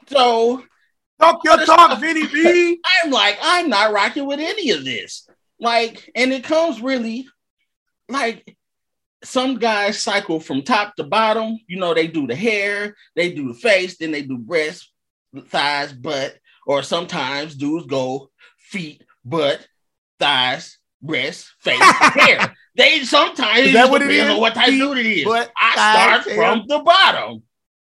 [0.07, 0.63] So
[1.19, 2.79] talk your talk, Vinny B.
[3.03, 5.27] I'm like, I'm not rocking with any of this.
[5.59, 7.27] Like, and it comes really
[8.09, 8.54] like
[9.25, 11.59] some guys cycle from top to bottom.
[11.67, 14.91] You know, they do the hair, they do the face, then they do breast,
[15.47, 19.67] thighs, butt, or sometimes dudes go feet, butt,
[20.19, 22.55] thighs, breast, face, hair.
[22.75, 24.29] They sometimes is that what it is?
[24.29, 25.25] on what type of dude it is.
[25.25, 26.35] Butt, I thighs, start hair.
[26.35, 27.43] from the bottom.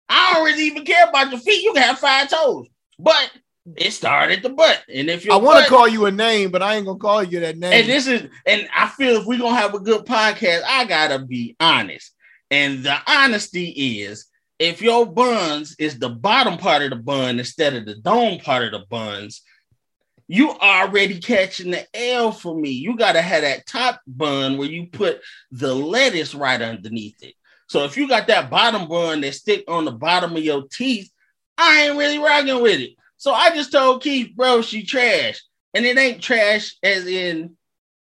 [0.07, 1.63] I don't really even care about your feet.
[1.63, 2.67] You can have five toes,
[2.99, 3.31] but
[3.75, 4.83] it started the butt.
[4.93, 7.23] And if you I want to call you a name, but I ain't gonna call
[7.23, 7.73] you that name.
[7.73, 11.19] and this is, and I feel if we're gonna have a good podcast, I gotta
[11.19, 12.13] be honest.
[12.51, 14.27] And the honesty is,
[14.59, 18.65] if your buns is the bottom part of the bun instead of the dome part
[18.65, 19.41] of the buns,
[20.27, 22.69] you already catching the L for me.
[22.69, 27.33] You gotta have that top bun where you put the lettuce right underneath it.
[27.67, 31.09] So if you got that bottom bun that stick on the bottom of your teeth,
[31.57, 32.91] I ain't really rocking with it.
[33.25, 35.41] So I just told Keith, bro, she trash.
[35.73, 37.57] And it ain't trash as in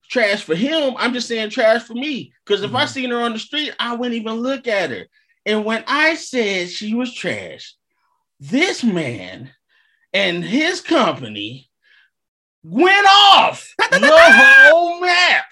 [0.10, 0.96] trash for him.
[0.98, 2.34] I'm just saying trash for me.
[2.44, 2.90] Because if I Mhm.
[2.90, 5.06] seen her on the street, I wouldn't even look at her.
[5.46, 7.76] And when I said she was trash,
[8.40, 9.54] this man
[10.12, 11.70] and his company
[12.64, 15.46] went off the whole map.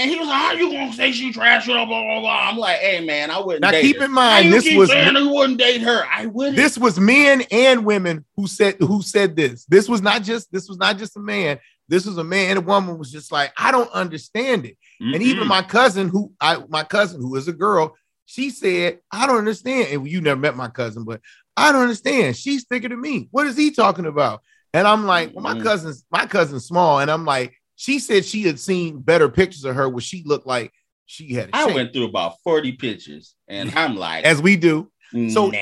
[0.00, 1.66] And he was like, How you gonna say she trash?
[1.66, 2.48] Blah, blah, blah, blah.
[2.48, 4.04] I'm like, hey man, I wouldn't now keep her.
[4.04, 6.04] in mind this was saying you wouldn't date her?
[6.10, 6.56] I wouldn't.
[6.56, 9.64] this was men and women who said who said this.
[9.66, 11.58] This was not just this was not just a man.
[11.88, 14.76] This was a man and a woman was just like, I don't understand it.
[15.00, 19.26] And even my cousin, who I my cousin who is a girl, she said, I
[19.26, 19.88] don't understand.
[19.92, 21.20] And you never met my cousin, but
[21.56, 22.36] I don't understand.
[22.36, 23.28] She's thicker than me.
[23.32, 24.40] What is he talking about?
[24.72, 25.62] And I'm like, well, my Mhm.
[25.64, 29.74] cousin's my cousin's small, and I'm like, she said she had seen better pictures of
[29.74, 30.70] her where she looked like
[31.06, 34.56] she had a I shape, went through about 40 pictures and I'm like, as we
[34.56, 34.90] do.
[35.12, 35.58] so nah.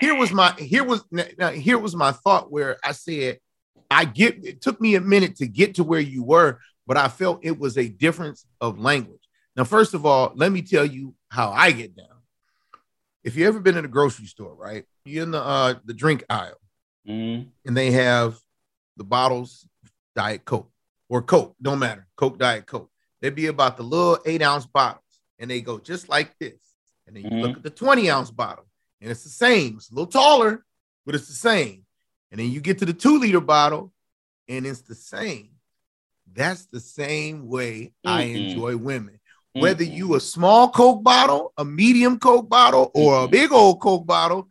[0.00, 3.38] here was my here was now here was my thought where I said
[3.90, 7.08] I get it took me a minute to get to where you were, but I
[7.08, 9.22] felt it was a difference of language.
[9.56, 12.06] Now, first of all, let me tell you how I get down.
[13.24, 14.84] If you ever been in a grocery store, right?
[15.06, 16.60] You're in the uh the drink aisle
[17.08, 18.38] Mm, and they have
[18.98, 19.66] the bottles
[20.14, 20.69] Diet Coke
[21.10, 22.06] or Coke, don't matter.
[22.16, 22.90] Coke, Diet Coke.
[23.20, 25.04] They'd be about the little eight ounce bottles
[25.38, 26.62] and they go just like this.
[27.06, 27.42] And then you Mhm.
[27.42, 28.66] look at the 20 ounce bottle
[29.00, 29.76] and it's the same.
[29.76, 30.64] It's a little taller,
[31.04, 31.84] but it's the same.
[32.30, 33.92] And then you get to the two liter bottle
[34.48, 35.50] and it's the same.
[36.32, 38.36] That's the same way I Mm-mm.
[38.36, 39.18] enjoy women.
[39.52, 43.80] Whether mm-mm, you a small Coke bottle, a medium Coke bottle, or a big old
[43.80, 44.48] Coke bottle,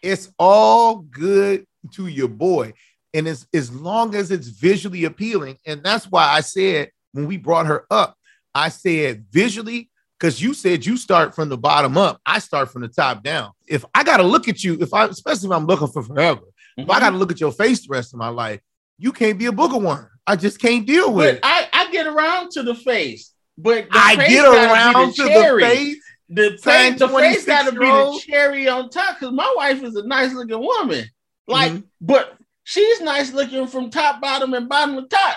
[0.00, 2.72] it's all good to your boy.
[3.14, 5.58] And it's as long as it's visually appealing.
[5.66, 8.16] And that's why I said when we brought her up,
[8.54, 12.20] I said visually, because you said you start from the bottom up.
[12.24, 13.50] I start from the top down.
[13.66, 16.42] If I gotta look at you, if I especially if I'm looking for forever,
[16.76, 18.60] if I gotta look at your face the rest of my life,
[18.98, 20.08] you can't be a booger worm.
[20.26, 21.40] I just can't deal with But it.
[21.42, 23.32] I, I get around to the face.
[23.58, 25.96] But the I face get gotta around to the face.
[26.28, 28.22] The face, the face got to be the 26-year-old.
[28.22, 31.04] cherry on top because my wife is a nice looking woman.
[31.46, 31.84] Like, Mhm.
[32.00, 35.36] but she's nice looking from top, bottom, and bottom to top.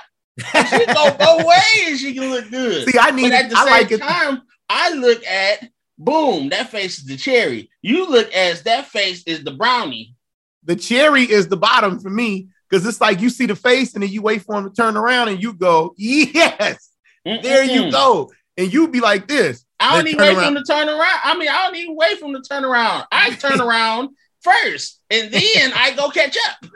[0.54, 2.00] And she go both ways.
[2.00, 2.88] She can look good.
[2.90, 4.02] See, I need but at the I same like it.
[4.02, 7.70] time, I look at boom, that face is the cherry.
[7.82, 10.16] You look as that face is the brownie.
[10.64, 14.04] the cherry is the bottom for me because it's like you see the face and
[14.04, 16.90] then you wait for him to turn around and you go, yes,
[17.24, 18.32] there you go.
[18.58, 19.64] And you be like this.
[19.80, 21.20] I don't even wait for him to turn around.
[21.24, 23.06] I mean, I don't even wait for him to turn around.
[23.12, 24.10] I turn around
[24.42, 26.70] first, and then I go catch up.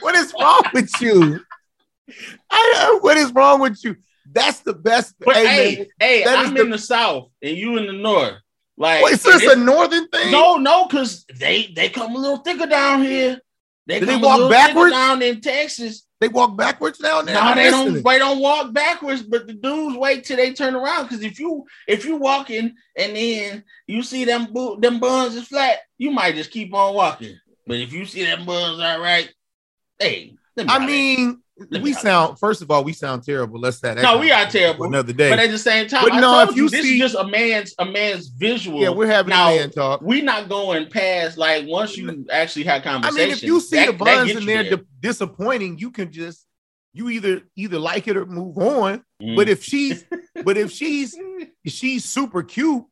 [0.00, 1.40] What is wrong with you?
[2.50, 3.96] I what is wrong with you?
[4.30, 5.14] That's the best.
[5.20, 7.86] But hey, hey, man, hey, that is I'm the- in the south, and you in
[7.86, 8.34] the north.
[8.76, 10.30] Like, Wait, is this and a northern thing?
[10.30, 13.38] no, no, because they they come a little thicker down here.
[13.86, 14.92] They they walk backwards?
[14.92, 16.06] down in Texas.
[16.20, 17.34] They walk backwards down there.
[17.34, 18.02] No, I'm they don't.
[18.02, 21.04] They don't walk backwards, but the dudes wait till they turn around.
[21.04, 25.48] Because if you if you walking and then you see them bo- them buns is
[25.48, 27.36] flat, you might just keep on walking.
[27.66, 29.32] But if you see them buns all right,
[30.02, 30.86] hey, me I holler at you.
[30.86, 32.02] mean, Let we me holler.
[32.02, 32.38] sound.
[32.38, 33.60] First of all, we sound terrible.
[33.60, 33.96] Let's that.
[33.98, 34.84] No, we are terrible.
[34.86, 35.30] Another day.
[35.30, 37.12] But at the same time, But I no, told if you, you this see- is
[37.12, 38.80] just a man's a man's visual.
[38.80, 40.02] yeah, we're having Now, a man talk.
[40.02, 43.20] We're not going past like once you actually have conversation.
[43.20, 44.76] I mean, if you see that- the buns gets and they're there.
[44.78, 46.46] di- disappointing, you can just
[46.94, 49.02] you either either like it or move on.
[49.22, 49.36] Mm.
[49.36, 50.04] But if she's
[50.44, 51.16] but if she's
[51.66, 52.84] she's super cute,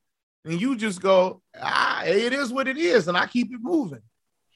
[0.46, 4.00] and you just go, ah, it is what it is, and I keep it moving.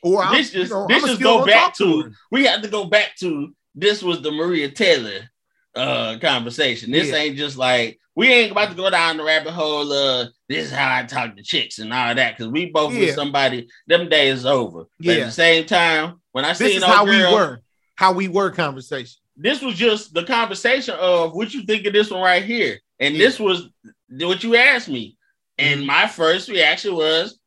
[0.05, 3.17] Or this just you know, this just go back to we have to go back
[3.21, 5.29] to this was the Maria Taylor
[5.75, 6.91] uh conversation.
[6.93, 7.17] This Yeah.
[7.17, 10.71] ain't just like we ain't about to go down the rabbit hole uh this is
[10.73, 13.01] how I talk to chicks and all that because we both Yeah.
[13.01, 14.85] with somebody them days is over.
[15.01, 17.61] But at the same time, when I This seen is how girl, we were.
[17.97, 19.21] How we were conversation.
[19.37, 22.79] this was just the conversation of what you think of this one right here.
[23.01, 23.25] And Yeah.
[23.27, 23.69] this was
[24.11, 25.17] what you asked me.
[25.59, 25.87] And Mhm.
[25.87, 27.39] my first reaction was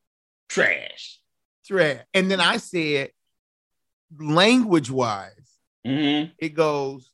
[0.50, 1.17] trash.
[1.68, 2.02] Trash.
[2.14, 3.12] And then I said,
[4.18, 5.32] language wise,
[5.86, 6.32] Mhm.
[6.38, 7.12] it goes,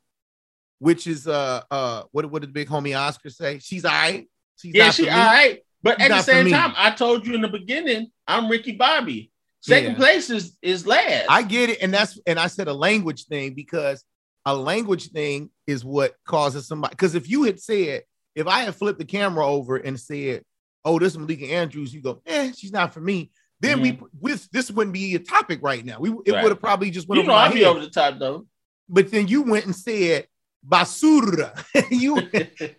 [0.80, 3.60] which is uh uh what what did the big homie Oscar say?
[3.60, 4.28] She's all right.
[4.58, 5.60] She's Yeah, not she for all right.
[5.82, 9.32] But She's at the same time, I told you in the beginning, I'm Ricky Bobby.
[9.62, 9.98] Second Yeah.
[9.98, 11.26] place is is last.
[11.30, 14.04] I get it, and that's and I said a language thing because
[14.46, 16.92] a language thing is what causes somebody.
[16.92, 18.04] Because if you had said,
[18.36, 20.44] if I had flipped the camera over and said,
[20.84, 23.32] "Oh, this is Malika Andrews," you go, "Eh, she's not for me."
[23.64, 26.00] Then we with this wouldn't be a topic right now.
[26.00, 26.44] We it Right.
[26.44, 28.46] would have probably just went you over know I'll be over the top though.
[28.90, 30.28] But then you went and said
[30.68, 31.64] basura.
[31.92, 32.30] you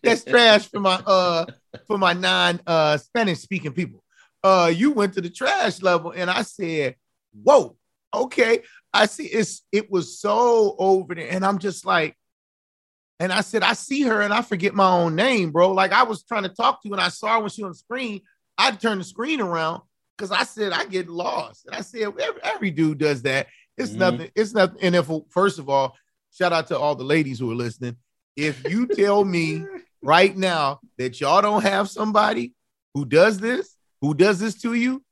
[0.03, 1.47] that's trash for my uh
[1.87, 4.05] for my non uh Spanish speaking people.
[4.43, 6.97] Uh you went to the trash level and I said,
[7.32, 7.76] Whoa,
[8.12, 8.62] okay.
[8.93, 12.14] I see it's it was so over there, and I'm just like,
[13.18, 15.72] and I said, I see her and I forget my own name, bro.
[15.72, 17.70] Like I was trying to talk to you and I saw her when she on
[17.70, 18.20] the screen.
[18.59, 19.82] I turned the screen around
[20.16, 21.66] because I said I get lost.
[21.66, 23.48] And I said, every, every dude does that.
[23.76, 23.98] It's Mhm.
[23.98, 24.78] nothing, it's nothing.
[24.82, 25.96] And if first of all,
[26.32, 27.96] shout out to all the ladies who are listening.
[28.36, 29.64] If you tell me
[30.02, 32.54] right now that y'all don't have somebody
[32.94, 35.02] who does this, who does this to you,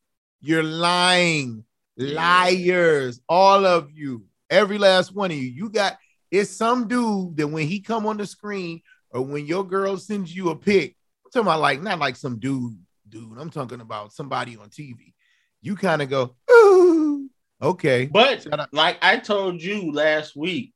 [0.40, 1.64] you're lying.
[1.96, 5.44] Liars, all of you, every last one of you.
[5.48, 5.98] You got
[6.30, 8.80] it's some dude that when he come on the screen
[9.10, 12.38] or when your girl sends you a pic, I'm talking about like not like some
[12.38, 12.78] dude,
[13.12, 13.38] dude.
[13.38, 15.12] I'm talking about somebody on TV.
[15.60, 17.28] You kind of go, ooh,
[17.62, 18.06] okay.
[18.06, 20.72] But like I told you last week,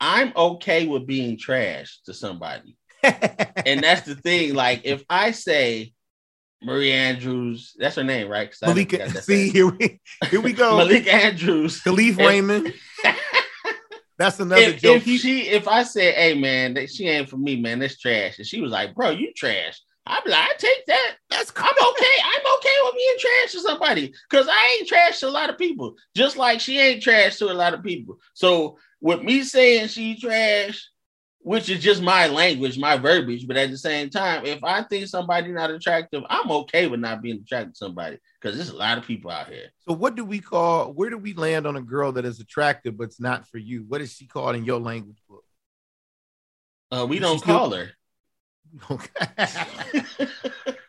[0.00, 2.78] I'm okay with being trash to somebody.
[3.66, 4.54] And that's the thing.
[4.54, 5.94] Like if I say
[6.62, 8.54] Marie Andrews, that's her name, right?
[8.62, 10.76] Malika, see here we here we go.
[10.78, 11.80] Malik Andrews.
[11.82, 12.74] Kalif If- Raymond.
[14.16, 15.04] That's another if, joke.
[15.04, 18.38] if she if I said, hey man, that she ain't for me, man, that's trash.
[18.38, 19.80] And she was like, bro, you trash.
[20.06, 21.16] I'm like, I take that.
[21.30, 22.16] That's I'm okay.
[22.24, 25.56] I'm okay with being trash to somebody because I ain't trash to a lot of
[25.58, 28.18] people, just like she ain't trash to a lot of people.
[28.34, 30.86] So with me saying she trash,
[31.38, 35.06] which is just my language, my verbiage, but at the same time, if I think
[35.06, 38.98] somebody not attractive, I'm okay with not being attracted to somebody because there's a lot
[38.98, 39.68] of people out here.
[39.88, 40.92] So what do we call?
[40.92, 43.84] Where do we land on a girl that is attractive but's not for you?
[43.88, 45.44] What is she called in your language book?
[46.90, 47.90] Uh, we Is don't still- call her.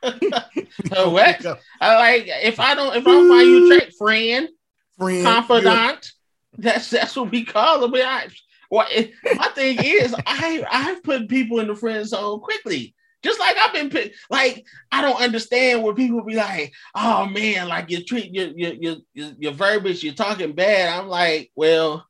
[0.06, 0.68] Okay.
[0.92, 1.46] Uh, what?
[1.82, 4.50] I like if I don't if I don't find you attractive, friend,
[4.98, 6.12] Friend, confidant.
[6.58, 7.94] That's that's what we call them.
[7.96, 8.28] I,
[8.70, 12.96] well, it, my thing is, I I've put people in the friend zone quickly.
[13.24, 17.68] Just like I've been put, like I don't understand where people be like, "Oh man,
[17.68, 22.06] like you treat your your your your, your verbiage, you're talking bad." I'm like, well,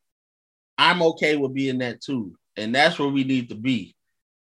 [0.77, 3.94] I'm okay with being that too, and that's where we need to be.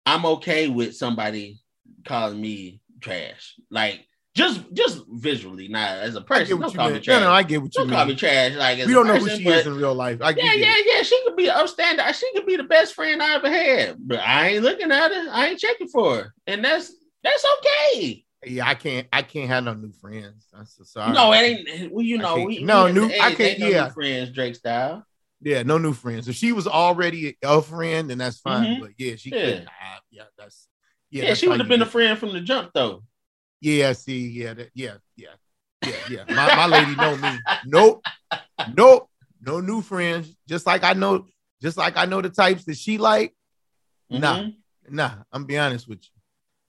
[0.06, 1.60] I'm okay with somebody
[2.04, 6.58] calling me trash, like just just visually, not as a person.
[6.58, 7.02] Don't you call me mean.
[7.02, 7.20] trash.
[7.20, 8.16] No, no, I get what you Don't call me mean.
[8.16, 8.54] trash.
[8.54, 10.18] Like We don't know who she is in real life.
[10.22, 10.58] I get yeah, it.
[10.86, 11.02] yeah, yeah.
[11.02, 12.04] She could be upstanding.
[12.14, 13.96] She could be the best friend I ever had.
[13.98, 15.26] But I ain't looking at her.
[15.30, 16.34] I ain't checking for her.
[16.46, 16.92] And that's
[17.22, 18.24] that's okay.
[18.44, 19.06] Yeah, I can't.
[19.12, 20.48] I can't have no new friends.
[20.52, 21.12] I'm so sorry.
[21.12, 23.84] No, it ain't well, you know, we, no, we new- I can't- no yeah.
[23.84, 25.06] new friends, Drake style.
[25.44, 26.28] Yeah, no new friends.
[26.28, 28.76] If she was already a friend, then that's fine.
[28.76, 28.80] Mhm.
[28.80, 29.44] But yeah, she Yeah.
[29.44, 29.68] could.
[29.68, 30.68] ah, yeah, that's
[31.10, 31.22] yeah.
[31.22, 33.02] Yeah, that's she would have been a friend from the jump though.
[33.60, 35.28] Yeah, see, yeah, that, yeah, yeah,
[35.82, 36.24] yeah, yeah.
[36.28, 37.38] My, my lady know me.
[37.64, 38.04] Nope,
[38.76, 39.08] nope,
[39.40, 40.34] no new friends.
[40.48, 41.26] Just like I know,
[41.60, 43.34] just like I know the types that she like.
[44.10, 44.38] Nah.
[44.38, 44.54] Mhm.
[44.90, 46.10] Nah, I'm be honest with you.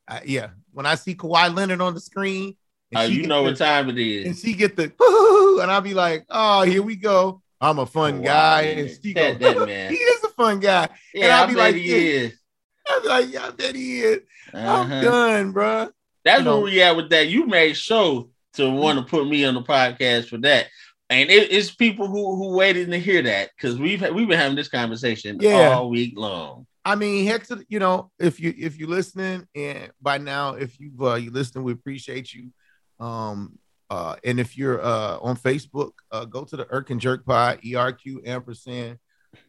[0.08, 2.56] I, yeah, when I see Kawhi Leonard on the screen,
[2.96, 4.84] she you know the- what time it is, and she get the
[5.62, 7.42] and I'll be like, oh, here we go.
[7.64, 9.92] I'm a fun Wow, guy, and she that, go, that man.
[9.92, 10.90] he is a fun guy.
[11.14, 12.22] Yeah, I'll I be like, he yeah.
[12.26, 12.40] is.
[12.88, 14.20] I'll be like, yeah, I bet he is.
[14.54, 15.02] I'm Uh-huh.
[15.02, 15.90] done, bro.
[16.26, 16.56] That's you know.
[16.58, 17.30] where we at with that.
[17.30, 20.68] You made sure to want to put me on the podcast for that.
[21.10, 24.56] And it, it's people who who waited to hear that because we've we've been having
[24.58, 25.70] this conversation Yeah.
[25.76, 26.66] all week long.
[26.86, 30.78] I mean, heck, to you know, if you if you're listening and by now, if
[30.80, 32.52] you uh, you listening, we appreciate you.
[33.00, 33.58] Um,
[33.94, 37.62] uh, and if you're uh on Facebook, uh, go to the Irk and Jerk Pod,
[37.62, 38.98] ERQ ampersand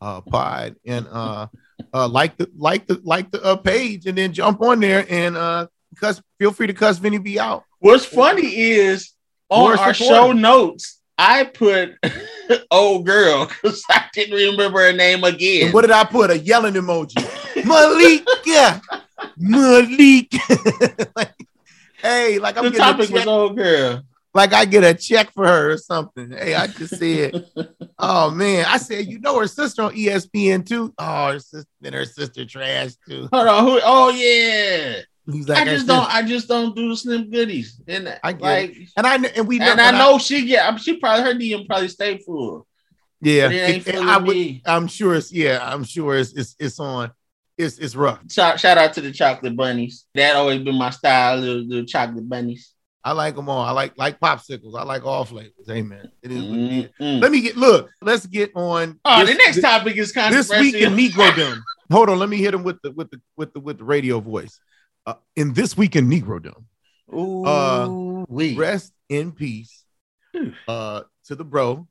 [0.02, 1.46] uh pod, and uh,
[1.94, 5.34] uh like the like the like the uh, page, and then jump on there and
[5.34, 5.66] uh,
[5.96, 6.20] cuss.
[6.38, 7.64] Feel free to cuss Vinny B out.
[7.78, 9.12] What's funny is
[9.48, 10.14] on More our support.
[10.14, 11.94] show notes, I put
[12.70, 15.66] old girl because I didn't remember her name again.
[15.66, 16.30] And what did I put?
[16.30, 17.16] A yelling emoji.
[17.64, 18.80] Malik, yeah.
[19.38, 20.34] Malik.
[21.16, 21.32] like,
[22.02, 24.02] hey, like I'm the getting a topic was old girl.
[24.34, 26.32] Like I get a check for her or something.
[26.32, 27.46] Hey, I just said,
[27.98, 30.92] oh man, I said, you know her sister on ESPN too.
[30.98, 33.28] Oh, her sister and her sister trash too.
[33.32, 33.80] Hold on, who?
[33.82, 36.14] Oh yeah, like, I just don't.
[36.14, 39.78] I just don't do the slim goodies, and I like, and I and we and
[39.78, 40.78] know, I know she get.
[40.80, 42.66] She probably her DM probably stay full.
[43.22, 43.48] yeah.
[43.48, 44.36] it it- I would.
[44.36, 44.62] Me.
[44.66, 45.60] I'm sure it's yeah.
[45.62, 47.10] I'm sure it's it's it's on.
[47.56, 48.20] It's it's rough.
[48.30, 50.06] Shout, shout out to the chocolate bunnies.
[50.16, 52.73] That always been my style, little, little chocolate bunnies.
[53.06, 53.60] I like them all.
[53.62, 54.78] I like like popsicles.
[54.78, 55.52] I like all flavors.
[55.70, 56.10] Amen.
[56.22, 56.42] It is.
[56.42, 56.90] what it is.
[57.00, 57.20] Mm-mm.
[57.20, 57.90] Let me get look.
[58.00, 58.98] Let's get on.
[59.04, 61.60] Oh, this- the next this- topic is kind of this week in Negrodom.
[61.92, 64.20] Hold on, let me hit him with the with the with the with the radio
[64.20, 64.58] voice.
[65.06, 66.64] Uh, in this week in Negrodom,
[67.14, 68.54] Ooh, Uh, wee.
[68.56, 69.84] rest in peace
[70.32, 70.54] Phew.
[70.66, 71.86] uh, to the bro,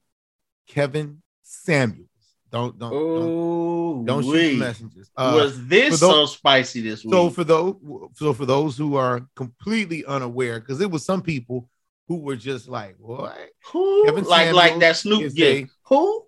[0.68, 2.09] Kevin Samuels.
[2.54, 5.10] Don't don't don't, don't shoot the messengers.
[5.18, 7.12] Uh, was this those- so spicy this week?
[7.12, 7.76] so for those
[8.14, 11.68] so for those who are completely unaware, because it was some people
[12.08, 13.36] who were just like, what?
[13.72, 14.06] who?
[14.06, 15.74] Kevin like like Samuels that Snoop gift.
[15.86, 16.28] Who?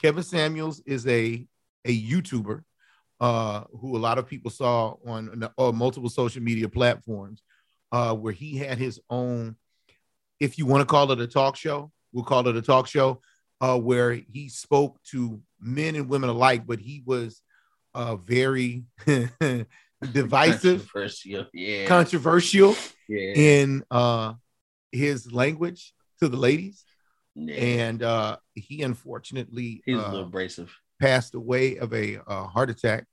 [0.00, 1.46] Kevin Samuels is a
[1.84, 2.62] a YouTuber
[3.20, 7.42] uh, who a lot of people saw on uh, multiple social media platforms,
[7.92, 9.56] uh, where he had his own,
[10.40, 13.20] if you want to call it a talk show, we'll call it a talk show,
[13.60, 17.42] uh, where he spoke to men and women alike, but he was
[17.94, 18.84] uh, very
[20.12, 21.46] divisive, Controversial.
[21.52, 21.86] Yeah.
[21.86, 22.76] controversial
[23.08, 23.32] yeah.
[23.34, 24.34] in uh,
[24.92, 26.84] his language to the ladies,
[27.34, 27.54] yeah.
[27.54, 30.74] and uh, he unfortunately He's uh, abrasive.
[31.00, 33.04] passed away of a uh, heart attack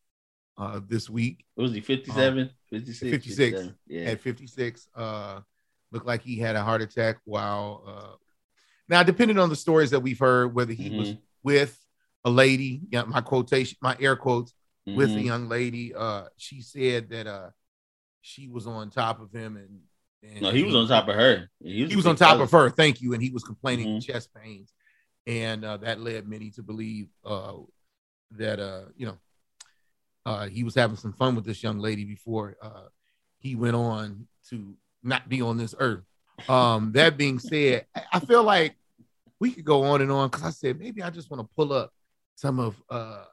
[0.57, 2.49] uh, this week Was he 57?
[2.69, 2.99] 56?
[2.99, 3.11] 56.
[3.11, 3.75] 57.
[3.87, 4.01] Yeah.
[4.11, 4.87] at 56.
[4.95, 5.41] Uh,
[5.91, 8.19] looked like he had a heart attack while.
[8.89, 11.21] Now, depending on the stories that we've heard, whether he was Mhm.
[11.43, 11.85] with
[12.23, 14.53] a lady, yeah, my quotation, my air quotes,
[14.85, 15.25] with a Mhm.
[15.25, 17.51] young lady, uh, she said that uh,
[18.21, 19.81] she was on top of him and.
[20.23, 21.49] and No, he was on top of her.
[21.61, 22.69] he was on top of her.
[22.69, 23.99] Thank you, and he was complaining Mm-hmm.
[23.99, 24.73] chest pains,
[25.25, 27.53] and uh, that led many to believe uh,
[28.31, 29.17] that uh, you know
[30.25, 32.87] uh, he was having some fun with this young lady before uh,
[33.39, 36.03] he went on to not be on this earth.
[36.47, 38.75] Um, that being said, I- feel like
[39.39, 41.73] we could go on and on because I said maybe I just want to pull
[41.73, 41.91] up
[42.35, 43.23] some of uh,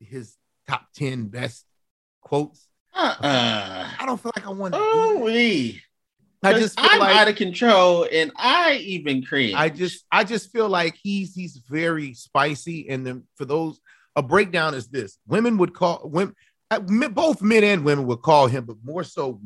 [0.00, 0.36] his
[0.66, 1.64] top ten best
[2.20, 2.68] quotes.
[2.94, 3.88] Uh-uh.
[3.98, 4.80] I don't feel like I want to.
[4.82, 5.82] Oh, we.
[6.42, 9.54] I just feel I'm like out of control and I even cringe.
[9.56, 12.88] I just I just feel like he's he's very spicy.
[12.88, 13.80] And then for those
[14.14, 16.34] a breakdown is this: women would call women
[16.70, 19.40] uh, both men and women would call him, but more so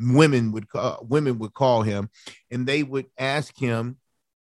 [0.00, 2.08] women would call women would call him,
[2.50, 3.96] and they would ask him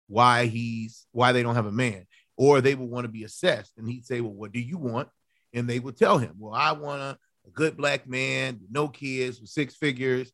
[0.09, 3.72] why he's why they don't have a man, or they would want to be assessed,
[3.76, 5.09] and he'd say, "Well, what do you want?"
[5.53, 9.40] And they would tell him, "Well, I want a, a good black man, no kids,
[9.40, 10.32] with six figures."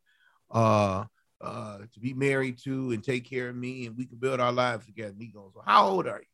[0.51, 1.05] Uh,
[1.41, 4.51] uh, to be married to and take care of me, and we can build our
[4.51, 5.11] lives together.
[5.13, 6.27] And he goes, well, How old are you?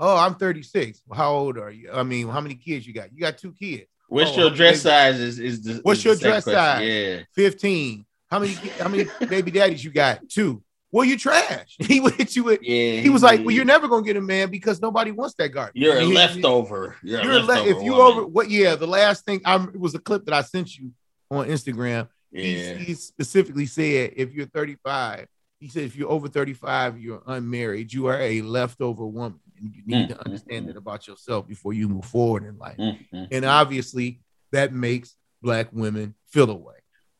[0.00, 1.02] Oh, I'm 36.
[1.06, 1.90] Well, how old are you?
[1.92, 3.12] I mean, how many kids you got?
[3.12, 3.84] You got two kids.
[4.08, 5.20] What's Oh, your dress size?
[5.20, 6.58] Is is the What's is your dress question.
[6.60, 6.88] size?
[6.88, 7.20] Yeah.
[7.34, 8.06] 15.
[8.30, 10.28] How many how many baby daddies you got?
[10.28, 10.62] Two.
[10.90, 11.76] Well, you trash.
[11.86, 13.00] He would hit you with Yeah.
[13.00, 15.74] he was like, Well, you're never gonna get a man because nobody wants that garbage.
[15.80, 16.96] You're a He- leftover.
[17.02, 17.70] You're, You're a a le- leftover.
[17.78, 20.42] if you over what yeah, the last thing I'm it was a clip that I
[20.42, 20.92] sent you
[21.30, 22.08] on Instagram.
[22.32, 22.74] Yeah.
[22.74, 25.26] He, he specifically said if you're 35,
[25.60, 29.40] he said if you're over 35, you're unmarried, you are a leftover woman.
[29.60, 32.76] And you need Mm, to understand that about yourself before you move forward in life.
[32.78, 34.20] Mm, mm, And obviously,
[34.52, 36.76] that makes black women feel away.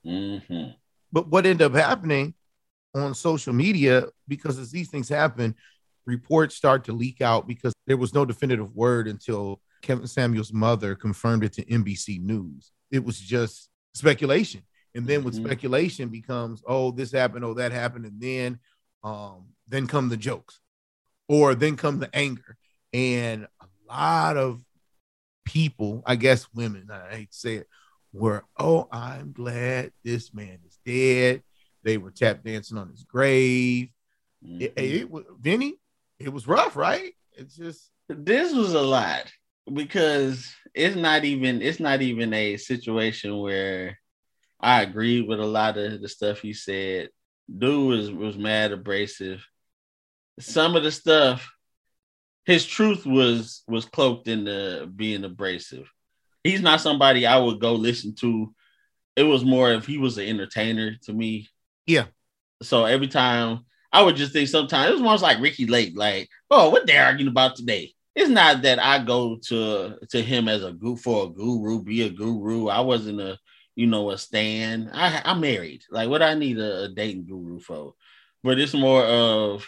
[0.06, 0.74] mhm.
[1.12, 2.34] But what ended up happening
[2.94, 5.54] on social media, because as these things happen,
[6.06, 10.94] reports start to leak out because there was no definitive word until Kevin Samuel's mother
[10.94, 12.72] confirmed it to NBC News.
[12.90, 14.62] It was just speculation.
[14.94, 15.44] And then with Mhm.
[15.44, 18.58] speculation becomes, oh, this happened, oh, that happened, and then
[19.04, 20.58] um, then come the jokes,
[21.28, 22.56] or then come the anger.
[22.92, 24.64] And a lot of
[25.44, 27.68] people, I guess women, I hate to say it,
[28.12, 31.42] were, oh, I'm glad this man is dead.
[31.82, 33.90] They were tap dancing on his grave.
[34.42, 35.00] It, Mhm.
[35.00, 35.74] it, was Vinny,
[36.18, 37.14] it was rough, right?
[37.32, 39.30] It's just this was a lot
[39.72, 43.98] because it's not even it's not even a situation where
[44.60, 47.10] I agree with a lot of the stuff he said.
[47.56, 49.46] Dude was was mad abrasive.
[50.40, 51.50] Some of the stuff,
[52.44, 55.90] his truth was was cloaked in the being abrasive.
[56.48, 58.54] He's not somebody I would go listen to.
[59.16, 61.48] It was more if he was an entertainer to me.
[61.86, 62.06] Yeah.
[62.62, 66.28] So every time I would just think sometimes it was almost like Ricki Lake, like,
[66.50, 67.92] oh, what they arguing about today?
[68.14, 72.02] It's not that I go to to him as a guru for a guru, be
[72.02, 72.68] a guru.
[72.68, 73.38] I wasn't a
[73.76, 74.90] you know a stand.
[74.92, 75.84] I I'm married.
[75.90, 77.94] Like, what I need a, a dating guru for?
[78.42, 79.66] But it's more of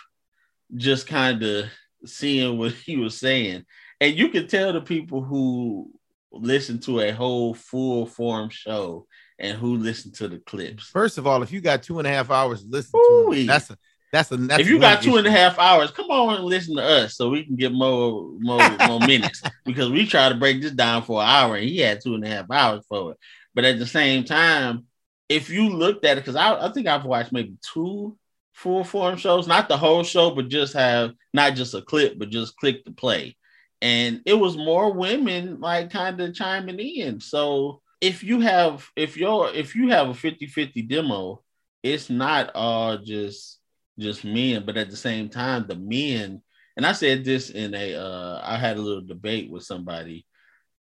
[0.74, 1.66] just kind of
[2.04, 3.64] seeing what he was saying,
[4.00, 5.92] and you can tell the people who
[6.32, 9.06] listen to a whole full form show
[9.38, 10.84] and who listen to the clips.
[10.88, 13.38] First of all, if you got two and a half hours to listen to Ooh-wee.
[13.38, 13.78] them, that's a
[14.12, 16.76] that's a that's if you got two and a half hours, come on and listen
[16.76, 20.60] to us so we can get more more more minutes because we try to break
[20.60, 23.18] this down for an hour and he had two and a half hours for it.
[23.54, 24.86] But at the same time,
[25.28, 28.16] if you looked at it, because I, I think I've watched maybe two
[28.52, 32.30] full form shows, not the whole show, but just have not just a clip, but
[32.30, 33.36] just click to play.
[33.82, 37.20] And it was more women like kind of chiming in.
[37.20, 41.42] So if you have if you're if you have a 50-50 demo,
[41.82, 43.58] it's not all just
[43.98, 46.42] just men, but at the same time, the men,
[46.76, 50.26] and I said this in a uh I had a little debate with somebody,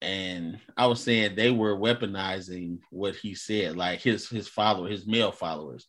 [0.02, 5.08] and I was saying they were weaponizing what he said, like his his follower, his
[5.08, 5.88] male followers.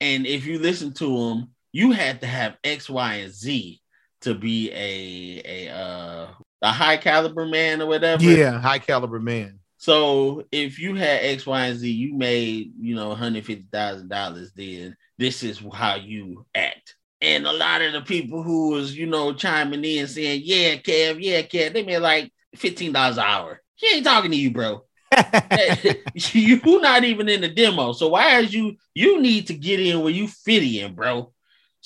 [0.00, 3.80] And if you listen to him, you had to have X, Y, and Z
[4.26, 6.26] to be a a uh
[6.62, 8.22] a high caliber man or whatever.
[8.22, 9.60] yeah, high caliber man.
[9.76, 13.66] So if you had X, Y, and Z, you made you know one hundred fifty
[13.72, 14.50] thousand dollars.
[14.52, 16.96] Then this is how you act.
[17.20, 21.18] And a lot of the people who was you know chiming in saying, "Yeah, Kev,
[21.20, 23.62] yeah, Kev," they made like fifteen dollars an hour.
[23.76, 24.82] He ain't talking to you, bro.
[26.14, 27.92] you not even in the demo.
[27.92, 31.32] So why is you you need to get in where you fit in, bro?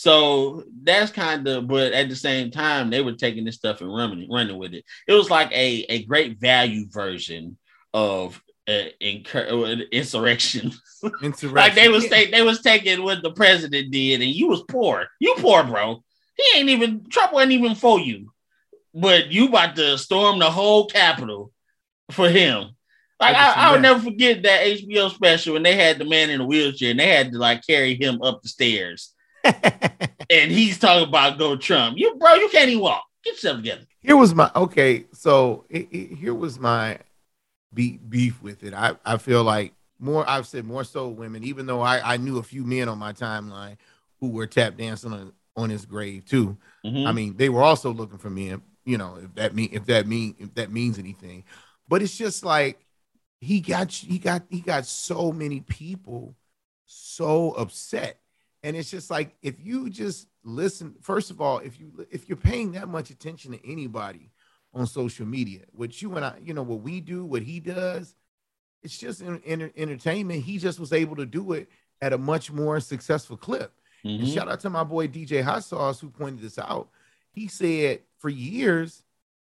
[0.01, 3.95] So that's kind of, but at the same time, they were taking this stuff and
[3.95, 4.87] running running with it.
[5.07, 7.59] It was like a a great value version
[7.93, 10.73] of uh, incur- insurrection.
[11.23, 11.53] Insurrection.
[11.55, 15.07] like they was take, they was taking what the president did, and you was poor.
[15.21, 16.03] You poor, bro.
[16.35, 18.33] He ain't even Trump wasn't even for you,
[18.95, 21.53] but you about to storm the whole Capitol
[22.11, 22.71] for him.
[23.21, 26.41] Like I I, would never forget that HBO special when they had the man in
[26.41, 29.13] a wheelchair and they had to like carry him up the stairs,
[29.45, 31.99] and he's talking about go Trump.
[31.99, 33.05] You bro, you can't even walk.
[33.25, 33.83] Get yourself together.
[34.01, 35.07] here was my okay.
[35.13, 36.99] So it, it- here was my
[37.73, 38.75] beef beef with it.
[38.75, 40.29] I I feel like more.
[40.29, 43.13] I've said more so women, even though I I knew a few men on my
[43.13, 43.77] timeline
[44.21, 46.57] who were tap dancing on on his grave too.
[46.85, 47.07] Mhm.
[47.07, 48.63] I mean, they were also looking for men.
[48.85, 51.45] You know, if that mean if that mean if that means anything,
[51.89, 52.79] but it's just like
[53.41, 56.35] he got he got he got so many people
[56.87, 58.20] so upset,
[58.63, 60.95] and it's just like if you just listen.
[61.01, 64.31] First of all, if you if you're paying that much attention to anybody
[64.75, 68.15] on social media, what you and I, you know, what we do, what he does,
[68.83, 70.45] it's just in, in- entertainment.
[70.45, 71.69] He just was able to do it
[72.01, 73.73] at a much more successful clip.
[74.05, 74.33] And Mhm.
[74.33, 76.89] shout out to my boy DJ Hot Sauce who pointed this out.
[77.33, 79.03] He said for years,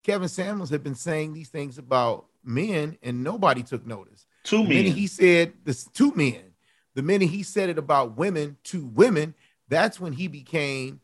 [0.04, 4.26] Kevin Samuels had been saying these things about men and nobody took notice.
[4.44, 4.86] Two men.
[4.86, 6.51] he said this two men,
[6.96, 9.34] the minute he said it about women to women,
[9.70, 11.00] that's when he became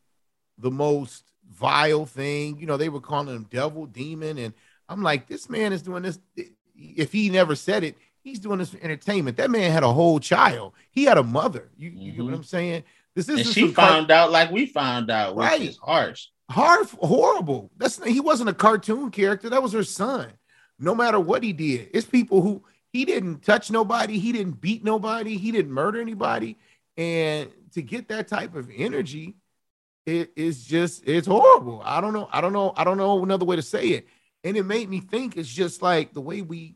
[0.57, 2.59] the most vile thing.
[2.59, 4.37] You know, they were calling him devil, demon.
[4.37, 4.53] And
[4.89, 6.19] I'm like, this man is doing this.
[6.75, 9.37] If he never said it, he's doing this for entertainment.
[9.37, 10.73] That man had a whole child.
[10.91, 11.69] He had a mother.
[11.77, 12.27] You, you get what.
[12.27, 12.35] Mm-hmm.
[12.35, 12.83] I'm saying?
[13.15, 15.61] This is she found out like we found out, which Right.
[15.61, 16.27] is harsh.
[16.51, 20.27] hard horrible that's he wasn't a cartoon character that was her son
[20.79, 22.63] no matter what he did it's people who
[22.93, 26.57] he didn't touch nobody he didn't beat nobody he didn't murder anybody
[26.97, 29.35] and to get that type of energy
[30.05, 33.45] it is just it's horrible i don't know i don't know i don't know another
[33.45, 34.07] way to say it
[34.43, 36.75] and it made me think it's just like the way we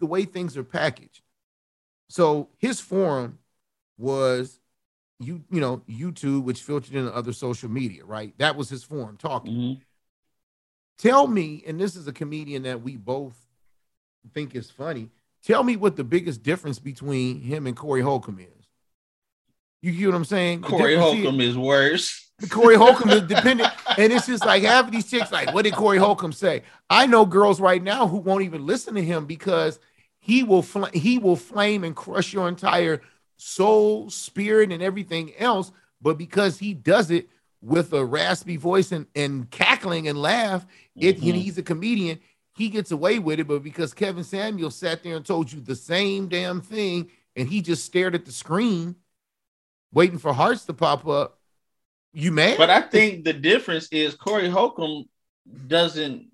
[0.00, 1.22] the way things are packaged
[2.08, 3.38] so his forum
[3.98, 4.60] was
[5.20, 8.36] you you know YouTube, which filtered into other social media, right?
[8.38, 9.52] That was his forum talking.
[9.52, 9.80] Mhm.
[10.98, 13.36] Tell me, and this is a comedian that we both
[14.32, 15.10] think is funny.
[15.44, 18.48] Tell me what the biggest difference between him and Corey Holcomb is.
[19.82, 20.62] You get what I'm saying?
[20.62, 22.30] Corey Holcomb is worse.
[22.40, 25.62] is- Corey Holcomb is dependent, and it's just like half of these chicks, like, what
[25.62, 26.62] did Corey Holcomb say?
[26.90, 29.78] I know girls right now who won't even listen to him because
[30.18, 33.02] he will fl- he will flame and crush your entire
[33.36, 35.70] soul, spirit, and everything else.
[36.00, 37.28] But because he does it
[37.60, 40.66] with a raspy voice and, and cackling and laugh,
[40.96, 41.42] it you know, Mhm.
[41.42, 42.18] he's a comedian,
[42.54, 43.48] he gets away with it.
[43.48, 47.60] But because Kevin Samuel sat there and told you the same damn thing, and he
[47.60, 48.96] just stared at the screen,
[49.92, 51.38] waiting for hearts to pop up,
[52.12, 52.58] you mad?
[52.58, 55.04] But I think the difference is Corey Holcomb
[55.66, 56.28] doesn't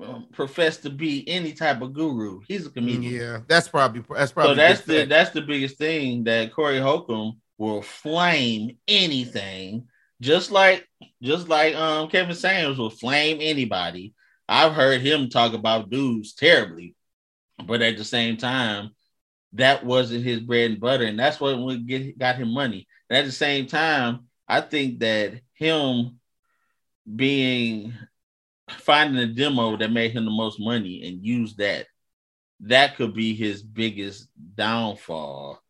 [0.00, 2.40] um, profess to be any type of guru.
[2.46, 3.14] He's a comedian.
[3.14, 5.08] yeah, that's probably that's probably So that's the fact.
[5.08, 9.86] that's the biggest thing that Corey Holcomb will flame anything
[10.22, 10.88] just like
[11.22, 14.14] just like um Kevin Samuels will flame anybody.
[14.52, 16.94] I've heard him talk about dudes terribly,
[17.64, 18.90] but at the same time,
[19.54, 22.86] that wasn't his bread and butter, and that's what would get got him money.
[23.08, 26.20] And at the same time, I think that him
[27.16, 27.94] being
[28.68, 31.86] finding a demo that made him the most money and use that,
[32.60, 35.62] that could be his biggest downfall.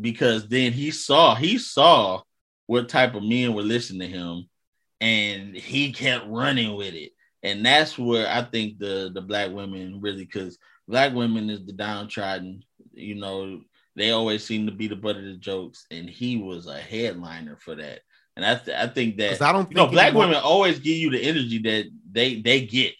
[0.00, 2.22] Because then he saw he saw
[2.66, 4.50] what type of men were listening to him,
[5.00, 7.12] and he kept running with it.
[7.42, 11.72] And that's where I think the the black women really because black women is the
[11.72, 12.62] downtrodden,
[12.92, 13.60] you know,
[13.96, 17.56] they always seem to be the butt of the jokes, and he was a headliner
[17.56, 18.00] for that.
[18.36, 20.96] And I, th- I think that I don't you know black anyone- women always give
[20.96, 22.94] you the energy that they they get.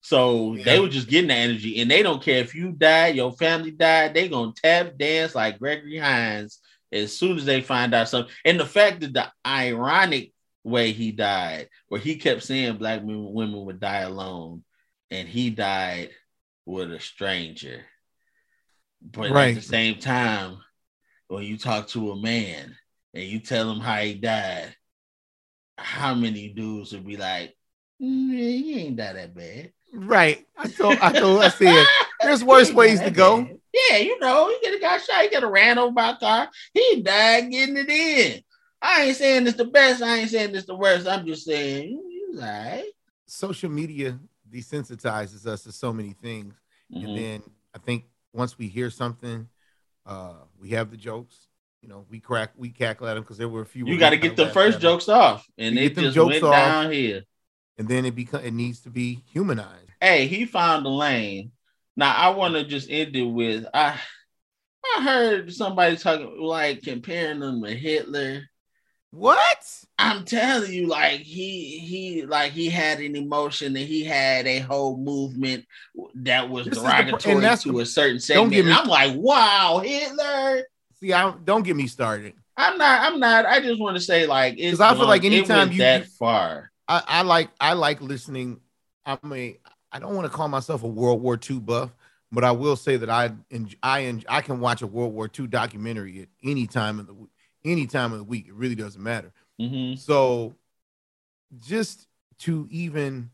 [0.00, 0.64] So Yeah.
[0.64, 3.72] they were just getting the energy, and they don't care if you died, your family
[3.72, 4.14] died.
[4.14, 6.60] They gonna tap dance like Gregory Hines
[6.92, 8.32] as soon as they find out something.
[8.44, 10.32] And the fact that the ironic
[10.68, 14.64] way he died, where he kept saying black women, women would die alone,
[15.10, 16.10] and he died
[16.66, 17.84] with a stranger.
[19.00, 19.50] But Right.
[19.56, 20.58] at the same time,
[21.28, 22.76] when you talk to a man
[23.14, 24.74] and you tell him how he died,
[25.76, 27.56] how many dudes would be like,
[28.02, 29.72] "Mm, he ain't die that bad.
[29.92, 30.46] Right.
[30.56, 31.86] I told I told I said
[32.20, 33.42] there's worse ways to go.
[33.44, 33.58] bad.
[33.90, 36.16] Yeah, you know, he could have got shot, he could have ran over by a
[36.16, 38.42] car, he died getting it in.
[38.80, 41.06] I ain't saying it's the best, I ain't saying it's the worst.
[41.08, 42.84] I'm just saying he's all right.
[43.26, 44.18] social media
[44.50, 46.54] desensitizes us to so many things.
[46.94, 47.04] Mhm.
[47.04, 47.42] And then
[47.74, 49.48] I think once we hear something,
[50.06, 51.48] uh, we have the jokes.
[51.82, 53.86] You know, we crack, we cackle at them because there were a few.
[53.86, 56.52] You got to get the first jokes off, and You it just jokes went off.
[56.52, 57.22] down here.
[57.78, 59.90] and then it become it needs to be humanized.
[60.00, 61.52] hey, he found a lane.
[61.96, 63.98] Now I want to just end it with I
[64.96, 68.42] I heard somebody talking like comparing them to Hitler.
[69.10, 69.58] What?
[69.98, 74.58] I'm telling you, like he he like he had an emotion and he had a
[74.60, 75.64] whole movement
[76.16, 76.90] that was This is the
[77.70, 78.52] to a certain segment.
[78.52, 80.62] get me- I'm like, wow, Hitler.
[81.00, 82.34] See, I don't get me started.
[82.56, 83.00] I'm not.
[83.12, 83.46] I'm not.
[83.46, 84.78] I just want to say like it's.
[84.78, 86.70] 'Cause I feel like anytime you- that far.
[86.86, 88.60] I, I like I like listening.
[89.06, 89.56] I mean,
[89.90, 91.90] I don't want to call myself a World War II buff,
[92.32, 93.30] but I will say that I
[93.82, 97.14] I I can watch a World War II documentary at any time of the
[97.64, 98.46] any time of the week.
[98.48, 99.32] It really doesn't matter.
[99.58, 100.54] hmm So,
[101.66, 102.06] just
[102.38, 103.30] to even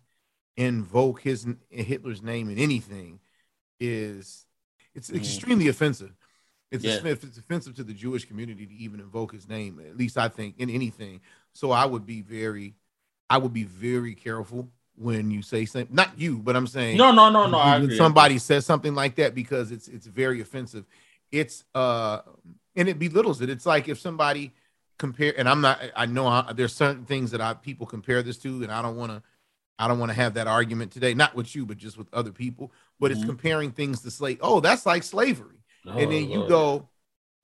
[0.56, 3.20] invoke his Hitler's name in anything
[3.80, 4.46] is
[4.94, 5.16] it's Mhm.
[5.16, 6.14] extremely offensive.
[6.70, 7.00] It's, Yeah.
[7.04, 9.80] it's offensive to the Jewish community to even invoke his name.
[9.80, 11.20] At least I think in anything.
[11.52, 12.74] So I would be very,
[13.28, 15.94] I would be very careful when you say something.
[15.94, 17.58] Not you, but I'm saying No, no, no, no.
[17.58, 17.96] I when agree.
[17.96, 20.84] somebody says something like that because it's it's very offensive.
[21.32, 22.20] It's uh
[22.76, 23.50] and it belittles it.
[23.50, 24.52] It's like if somebody
[24.98, 28.38] compare and I'm not I know I, there's certain things that I people compare this
[28.38, 29.22] to and I don't want to
[29.76, 32.30] I don't want to have that argument today not with you but just with other
[32.30, 32.70] people
[33.00, 33.26] but it's Mhm.
[33.26, 35.56] comparing things to slave oh that's like slavery
[35.86, 36.48] Oh, and then you Lord.
[36.48, 36.88] go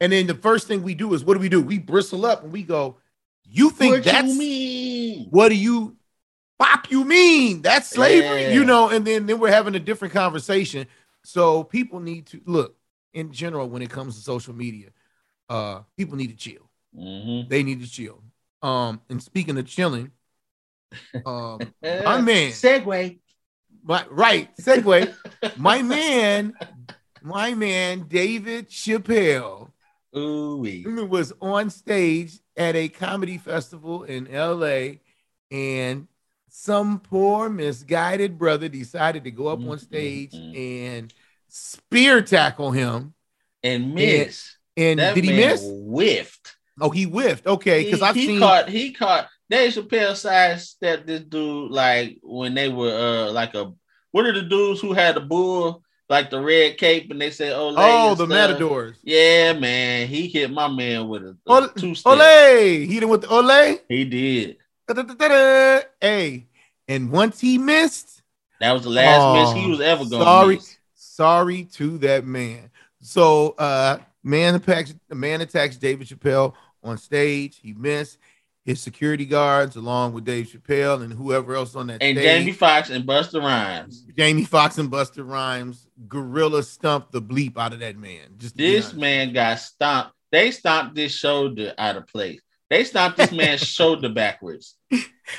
[0.01, 2.45] and then the first thing we do is what do we do we bristle up
[2.45, 2.99] and we go
[3.45, 5.97] you think What that's you what do you
[6.61, 8.53] pop you mean that's slavery Yeah.
[8.53, 10.87] you know and then then we're having a different conversation
[11.25, 12.77] so people need to look
[13.13, 14.91] in general when it comes to social media
[15.51, 17.49] uh people need to chill Mhm.
[17.49, 18.23] they need to chill
[18.63, 20.11] um and speaking of chilling
[21.27, 23.19] um my man segue.
[23.85, 25.15] my, right segue
[25.59, 26.55] my man
[27.23, 29.71] my man david chappelle
[30.17, 30.85] Ooh wee.
[30.87, 34.99] was on stage at a comedy festival in LA
[35.51, 36.09] and
[36.49, 40.57] some poor misguided brother decided to go up on Mm, stage mm,
[40.99, 41.15] and
[41.49, 43.15] spear tackle him.
[43.63, 44.57] And miss.
[44.57, 45.63] And that did he miss?
[45.65, 46.57] Whiffed.
[46.81, 47.47] Oh, he whiffed.
[47.47, 52.55] Okay, because I've he seen caught he caught Dave Chappelle sidestepped this dude like when
[52.55, 52.95] they were
[53.29, 53.73] uh like a
[54.13, 57.53] what are the dudes who had the bull like the red cape and they said
[57.53, 58.97] oh oh the matadors.
[59.03, 63.09] yeah man he hit my man with a, a Ole, two step Ole, he did
[63.09, 63.79] with the Ole.
[63.89, 64.57] he did
[64.89, 65.83] Da-da-da-da-da.
[66.01, 66.47] Hey,
[66.89, 68.23] and once he missed,
[68.61, 70.55] that was the last Oh, miss he was ever gonna sorry.
[70.57, 70.77] miss.
[70.95, 72.71] sorry to that man.
[73.01, 77.61] So uh man attacks the man attacks David Chappelle on stage.
[77.63, 78.19] He missed
[78.65, 82.25] his security guards along with Dave Chappelle and whoever else on that and stage.
[82.25, 87.73] Jamie Foxx and Busta Rhymes Jamie Foxx and Busta Rhymes gorilla stumped the bleep out
[87.73, 88.35] of that man.
[88.37, 93.33] Just this man got stomped they stomped this shoulder out of place they stomped this
[93.33, 94.77] man's shoulder backwards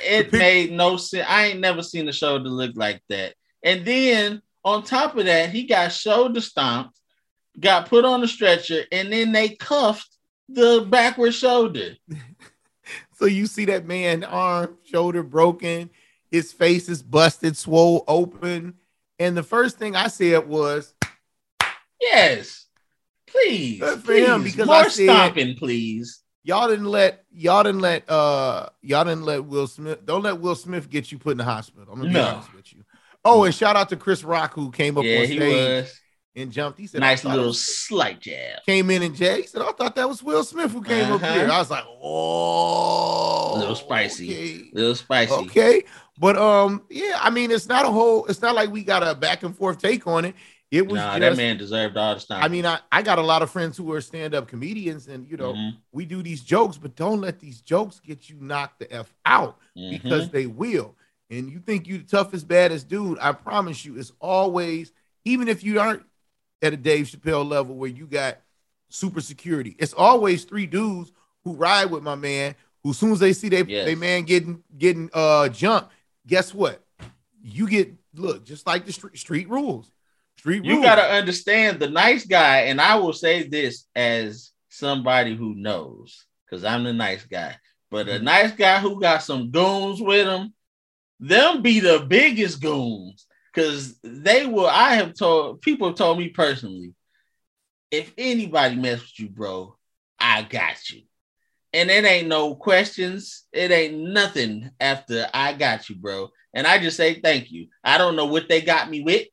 [0.03, 1.27] it made no sense.
[1.27, 3.35] I ain't never seen a shoulder look like that.
[3.63, 6.99] And then on top of that, he got shoulder stomped,
[7.59, 10.09] got put on the stretcher, and then they cuffed
[10.49, 11.95] the backward shoulder.
[13.13, 15.89] so you see that man arm, shoulder broken,
[16.29, 18.75] his face is busted, swole open.
[19.19, 20.93] And the first thing I said was,
[21.99, 22.65] Yes.
[23.27, 23.79] Please.
[23.79, 24.27] Good for please.
[24.27, 26.21] him, because More I said- stomping, please.
[26.43, 30.55] y'all didn't let y'all didn't let uh y'all didn't let Will Smith don't let Will
[30.55, 31.93] Smith get you put in the hospital.
[31.93, 32.25] I'm gonna be No.
[32.27, 32.83] honest with you.
[33.23, 35.89] Oh, and shout out to Chris Rock who came up Yeah, on stage.
[36.35, 36.79] And jumped.
[36.79, 38.63] He said, Nice I thought it little slight jab.
[38.65, 41.21] came in and Jay he said, I thought that was Will Smith who came up
[41.21, 41.33] Uh-huh.
[41.33, 41.49] here.
[41.49, 44.29] I was like, oh, A little spicy.
[44.31, 44.69] okay.
[44.73, 45.33] little spicy.
[45.33, 45.83] Okay.
[46.19, 49.15] But um, yeah, I mean, it's not a whole, it's not like we got a
[49.15, 50.35] back and forth take on it.
[50.69, 52.45] It was Nah, just, that man deserved all the stomping.
[52.45, 55.35] I mean, I, I got a lot of friends who are stand-up comedians, and you
[55.35, 58.89] know, Mhm, we do these jokes, but don't let these jokes get you knocked the
[58.93, 59.89] F out mhm.
[59.91, 60.95] because they will.
[61.29, 63.17] And you think you the toughest, baddest dude.
[63.19, 64.93] I promise you, it's always,
[65.25, 66.03] even if you aren't
[66.61, 68.39] at a Dave Chappelle level where you got
[68.89, 71.11] super security, it's always three dudes
[71.43, 73.85] who ride with my man, who as soon as they see they, Yes.
[73.85, 75.91] they man getting getting uh jumped,
[76.27, 76.83] guess what?
[77.43, 79.89] You get look, just like the street street rules.
[80.37, 80.85] Street you rules.
[80.85, 86.25] got to understand the nice guy, and I will say this as somebody who knows,
[86.45, 87.55] because I'm the nice guy.
[87.91, 88.23] But a Mhm.
[88.23, 90.53] nice guy who got some goons with him,
[91.19, 94.67] them be the biggest goons, because they will.
[94.67, 96.93] I have told people have told me personally,
[97.89, 99.75] if anybody mess with you, bro,
[100.19, 101.01] I got you.
[101.73, 103.45] And it ain't no questions.
[103.53, 106.29] It ain't nothing after I got you, bro.
[106.53, 107.67] And I just say thank you.
[107.83, 109.27] I don't know what they got me with.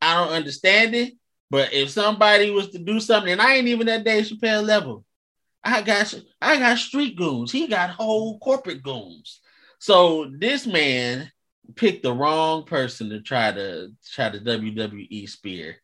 [0.00, 1.14] I don't understand it.
[1.50, 5.04] But if somebody was to do something, and I ain't even at Dave Chappelle level,
[5.62, 7.52] I got I got street goons.
[7.52, 9.40] He got whole corporate goons.
[9.78, 11.30] So this man
[11.74, 15.76] picked the wrong person to try to try to WWE spear.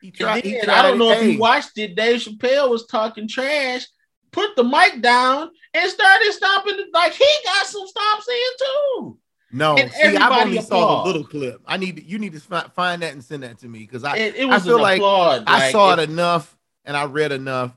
[0.00, 1.22] He tried- he tried I don't know it.
[1.22, 1.94] if you watched it.
[1.96, 3.86] Dave Chappelle was talking trash,
[4.30, 6.76] put the mic down, and started stomping.
[6.92, 9.18] Like he got some stomps in too.
[9.52, 11.02] No, And see, everybody only saw applaud.
[11.02, 11.60] the little clip.
[11.66, 14.16] I need you need to fi- find that and send that to me because I
[14.16, 15.44] It, it was feel like applaud.
[15.46, 17.72] I saw it it- enough and I read enough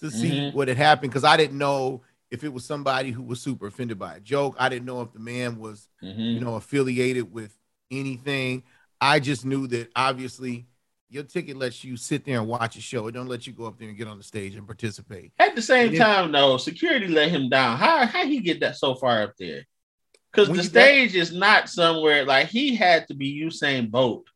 [0.00, 0.54] to see Mhm.
[0.54, 3.98] what had happened because I didn't know if it was somebody who was super offended
[3.98, 4.56] by a joke.
[4.58, 6.34] I didn't know if the man was Mhm.
[6.34, 7.56] you know affiliated with
[7.90, 8.62] anything.
[9.00, 10.66] I just knew that obviously
[11.08, 13.08] your ticket lets you sit there and watch a show.
[13.08, 15.32] It don't let you go up there and get on the stage and participate.
[15.40, 17.78] At the same time, though, security let him down.
[17.78, 19.66] How how he get that so far up there?
[20.30, 24.28] Because the you got- stage is not somewhere like he had to be Usain Bolt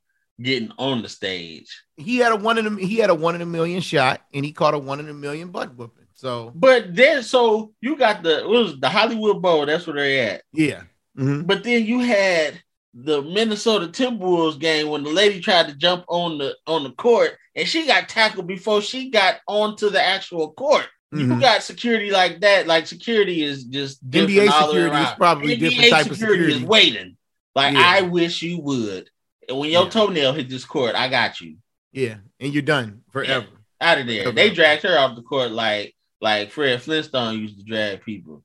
[0.43, 1.85] getting on the stage.
[1.97, 4.45] He had a one in a he had a one in a million shot and
[4.45, 6.04] he caught a one in a million butt whooping.
[6.25, 9.67] So But then, so you got the it was the Hollywood Bowl.
[9.67, 10.43] That's where they're at.
[10.55, 10.85] yeah.
[11.19, 11.47] Mhm.
[11.47, 12.63] But then you had
[12.95, 17.37] the Minnesota Timberwolves game when the lady tried to jump on the on the court
[17.55, 20.87] and she got tackled before she got onto the actual court.
[21.13, 21.41] You Mhm.
[21.43, 22.67] got security like that.
[22.67, 26.07] Like security is just different NBA all the way security is probably NBA different type
[26.07, 26.65] of security security.
[26.65, 27.17] is waiting.
[27.55, 27.83] Like Yeah.
[27.85, 29.11] I wish you would.
[29.47, 29.91] And when your Yeah.
[29.91, 31.57] toenail hit this court, I got you
[31.93, 33.47] Yeah, and you're done forever.
[33.79, 34.29] out of there.
[34.29, 34.35] Okay.
[34.49, 38.43] They dragged her off the court like like Fred Flintstone used to drag people.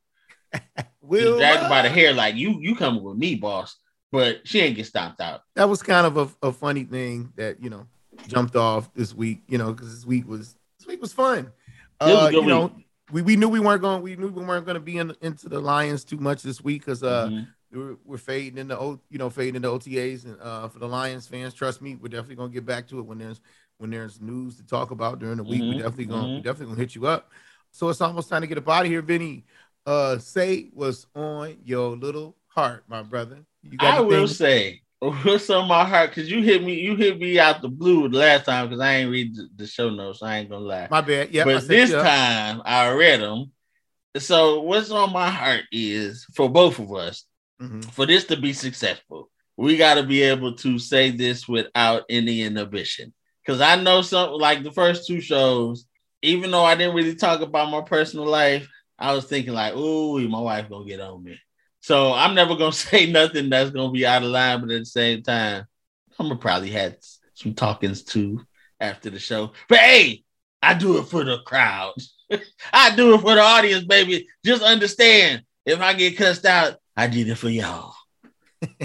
[1.02, 3.78] Will dragged by the hair like you you coming with me, boss.
[4.12, 5.42] But she ain't get stomped out.
[5.56, 7.86] that was kind of a, a funny thing that you know
[8.28, 9.42] jumped off this week.
[9.48, 11.52] You know, because this week was this week was fun.
[12.00, 12.72] Uh, good you know,
[13.12, 15.48] we, we knew we weren't going we knew we weren't going to be in, into
[15.50, 17.48] the Lions too much this week because uh Mhm.
[17.72, 21.28] we're, we're fading into O you know fading into OTAs and uh for the Lions
[21.28, 23.42] fans, trust me, we're definitely gonna get back to it when there's
[23.78, 25.62] when there's news to talk about during the week.
[25.62, 26.44] We Mhm, definitely gonna we mhm.
[26.44, 27.32] definitely gonna hit you up.
[27.72, 29.46] So it's almost time to get up out of here, Vinny.
[29.86, 33.46] Uh, say what's on your little heart, my brother.
[33.64, 37.18] You got I will say what's on my heart because you hit me you hit
[37.20, 40.22] me out the blue the last time because I ain't read the, show notes.
[40.22, 40.88] I ain't gonna lie.
[40.92, 41.32] My bad.
[41.32, 43.52] Yeah, but this time I read them.
[44.18, 47.26] So what's on my heart is for both of us
[47.60, 52.04] hmm for this to be successful, we got to be able to say this without
[52.10, 53.14] any inhibition.
[53.46, 55.86] Because I know something like the first two shows,
[56.22, 58.68] even though I didn't really talk about my personal life,
[58.98, 61.40] I was thinking like, "Ooh, my wife gonna get on me."
[61.82, 64.86] So I'm never gonna say nothing that's gonna be out of line, but at the
[64.86, 65.66] same time,
[66.18, 66.98] I'm gonna probably have
[67.34, 68.46] some talkings too
[68.80, 69.54] after the show.
[69.68, 70.24] But hey,
[70.62, 71.94] I do it for the crowd.
[72.74, 74.28] I do it for the audience, baby.
[74.46, 77.94] Just understand if I get cussed out, I did it for y'all.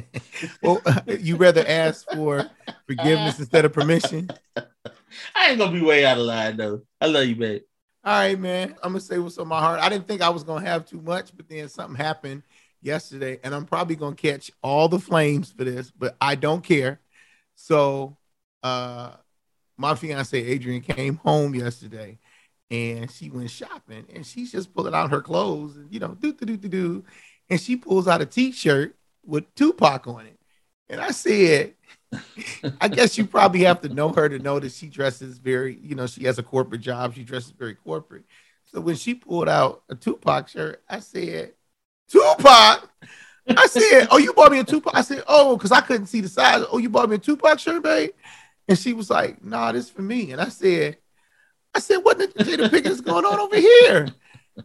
[0.62, 2.48] Well, you rather ask for
[2.86, 4.28] forgiveness instead of permission.
[5.34, 6.82] I ain't gonna be way out of line though.
[7.00, 7.62] I love you, babe.
[8.04, 8.74] All right, man.
[8.82, 9.80] I'm gonna say what's on my heart.
[9.80, 12.42] I didn't think I was gonna have too much, but then something happened
[12.82, 17.00] yesterday, and I'm probably gonna catch all the flames for this, but I don't care.
[17.54, 18.16] So,
[18.62, 19.12] uh,
[19.76, 22.18] my fiance Adrian came home yesterday,
[22.70, 26.32] and she went shopping and she's just pulling out her clothes and you know do
[26.32, 27.04] do do do do
[27.50, 30.38] and she pulls out a t-shirt with Tupac on it
[30.88, 31.74] and I said
[32.80, 35.94] I guess you probably have to know her to know that she dresses very you
[35.94, 37.14] know she has a corporate job.
[37.14, 38.24] She dresses very corporate.
[38.66, 41.52] So when she pulled out a Tupac shirt I said
[42.08, 42.90] Tupac?
[43.48, 44.94] I said oh you bought me a Tupac?
[44.94, 46.64] I said oh because I couldn't see the size.
[46.70, 48.10] Oh you bought me a Tupac shirt babe?
[48.68, 50.32] And she was like nah this for me.
[50.32, 50.98] And I said
[51.74, 54.08] I said, what the Jada is going on over here?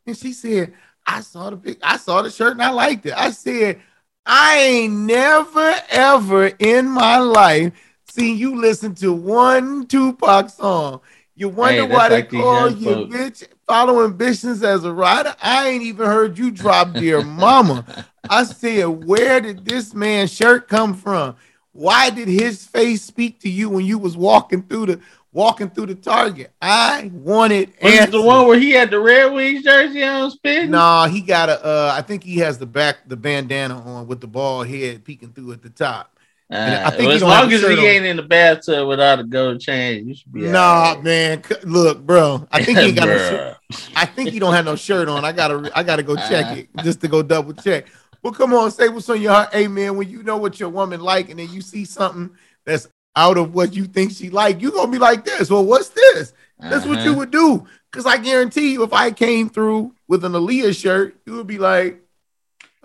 [0.06, 0.74] And she said,
[1.06, 3.14] I saw the pic, I saw the shirt and I liked it.
[3.18, 3.82] I said,
[4.26, 7.74] I ain't never ever in my life
[8.08, 11.02] seen you listen to one Tupac song.
[11.36, 13.16] You wonder Hey, why they like call you folks.
[13.16, 15.36] bitch following ambitions as a writer.
[15.42, 17.86] I ain't even heard you drop dear mama.
[18.30, 21.36] I said, where did this man's shirt come from?
[21.72, 25.00] Why did his face speak to you when you was walking through the
[25.32, 26.52] walking through the target?
[26.62, 30.72] I wanted Was the one where he had the Red Wings jersey on spin?
[30.72, 31.64] Nah, he got a.
[31.64, 35.32] Uh, I think he has the back, the bandana on with the bald head peeking
[35.34, 36.16] through at the top.
[36.52, 37.78] And I Uh, think well, as long as he on.
[37.80, 40.42] ain't in the bathtub without a gold chain, you should be.
[40.42, 41.44] nah, man.
[41.64, 42.48] Look, bro.
[42.52, 43.18] I think he got no
[43.70, 43.90] shirt.
[43.96, 45.24] I think he don't have no shirt on.
[45.26, 45.72] I gotta.
[45.76, 46.56] I gotta go check Uh.
[46.56, 47.86] it just to go double check.
[48.24, 49.54] Well, come on, say what's on your heart.
[49.70, 52.32] Man, when you know what your woman like, and then you see something
[52.66, 55.49] that's out of what you think she like, you gonna be like this.
[55.49, 56.34] Well, what's this?
[56.60, 57.20] That's what you Uh-huh.
[57.20, 57.66] would do.
[57.91, 61.57] Cause I guarantee you, if I came through with an Aaliyah shirt, you would be
[61.57, 62.01] like,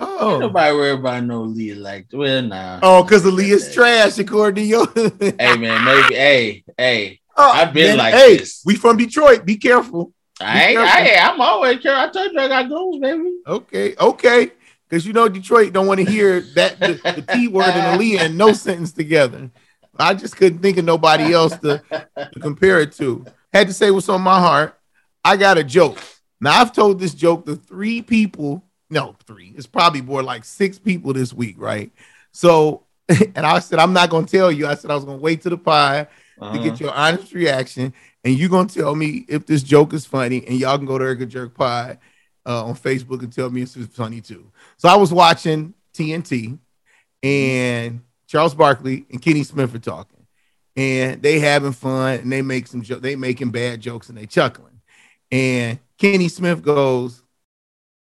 [0.00, 2.80] Ain't oh, nobody worry about no Leah like well nah.
[2.82, 4.86] oh, because Aaliyah's trash according to you.
[5.38, 7.20] Hey man, maybe hey, hey.
[7.36, 8.62] Oh, I've been like hey, this.
[8.64, 9.44] we from Detroit.
[9.44, 10.12] Be careful.
[10.40, 11.94] I ain't I ain't, I'm always care.
[11.94, 13.34] I told you I got goals, baby.
[13.46, 14.50] Okay, okay.
[14.88, 18.26] Because you know Detroit don't want to hear that the, the T word and Aaliyah
[18.26, 19.50] in no sentence together.
[19.99, 21.82] I just couldn't think of nobody else to,
[22.16, 23.24] to compare it to.
[23.53, 24.78] Had to say what's on my heart.
[25.24, 25.99] I got a joke.
[26.40, 28.64] Now I've told this joke to three people.
[28.90, 29.53] No, three.
[29.57, 31.90] It's probably more like six people this week, right?
[32.32, 34.66] So, and I said I'm not gonna tell you.
[34.66, 36.59] I said I was gonna wait to the pie to Uh-huh.
[36.59, 40.59] get your honest reaction, and you're gonna tell me if this joke is funny, and
[40.59, 41.99] y'all can go to Irk and Jerk Pod
[42.45, 44.51] uh, on Facebook and tell me if it's funny too.
[44.76, 46.59] So I was watching TNT,
[47.22, 48.01] and
[48.35, 50.26] Charles Barkley and Kenny Smith are talking,
[50.74, 54.26] and they having fun, and they make some jo- they making bad jokes, and they
[54.26, 54.80] chuckling,
[55.30, 57.22] and Kenny Smith goes,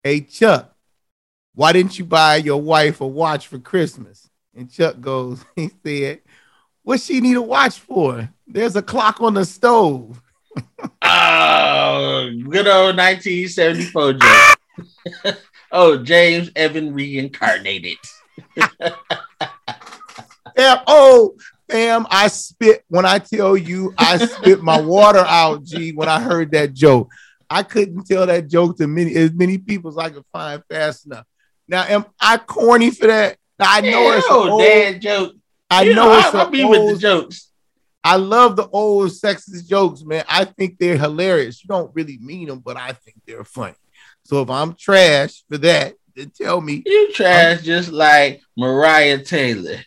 [0.02, 0.74] "Hey Chuck,
[1.54, 6.22] why didn't you buy your wife a watch for Christmas?" And Chuck goes, he said,
[6.82, 8.30] "What she need a watch for?
[8.46, 10.22] There's a clock on the stove."
[11.02, 15.38] Oh, good old 1974 joke.
[15.72, 17.98] oh, James Evan reincarnated.
[20.58, 21.36] Oh,
[21.70, 26.20] fam, I spit when I tell you I spit my water out, G, when I
[26.20, 27.10] heard that joke.
[27.48, 31.06] I couldn't tell that joke to many as many people as I could find fast
[31.06, 31.26] enough.
[31.68, 33.36] Now, am I corny for that?
[33.58, 35.34] Now, I know it's an oh, old, dad joke.
[35.70, 37.50] I You know it's I, I an be with the old, jokes.
[38.02, 40.24] I love the old sexist jokes, man.
[40.28, 41.62] I think they're hilarious.
[41.62, 43.74] You don't really mean them, but I think they're funny.
[44.24, 49.78] So if I'm trash for that, then tell me You trash just like Mariah Taylor.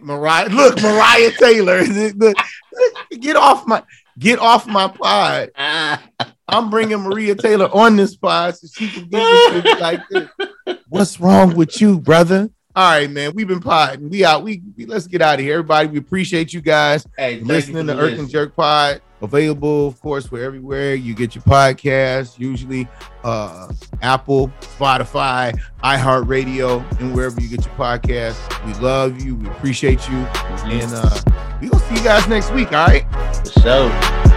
[0.00, 0.48] Mariah.
[0.48, 1.84] Look, Mariah Taylor.
[3.20, 3.82] get off my
[4.18, 5.50] get off my pod.
[6.48, 10.00] I'm bringing Maria Taylor on this pod so she can get it to me like
[10.08, 10.28] this.
[10.88, 12.50] What's wrong with you, brother?
[12.76, 13.32] All right, man.
[13.34, 14.10] We've been podding.
[14.10, 14.42] We out.
[14.44, 15.88] We, we let's get out of here, everybody.
[15.88, 18.28] We appreciate you guys hey, thank you listening to the Irk and.
[18.28, 19.00] Jerk Pod.
[19.22, 22.38] Available, of course, for everywhere you get your podcast.
[22.38, 22.86] Usually,
[23.24, 23.72] uh,
[24.02, 28.36] Apple, Spotify, iHeartRadio, and wherever you get your podcast.
[28.66, 29.36] We love you.
[29.36, 30.82] We appreciate you, Mhm.
[30.82, 32.70] and uh, we gonna see you guys next week.
[32.74, 33.06] All right,
[33.46, 33.88] For sure.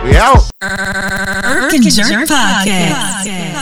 [0.06, 0.50] we out.
[0.64, 3.59] Irk and Jerk Podcast.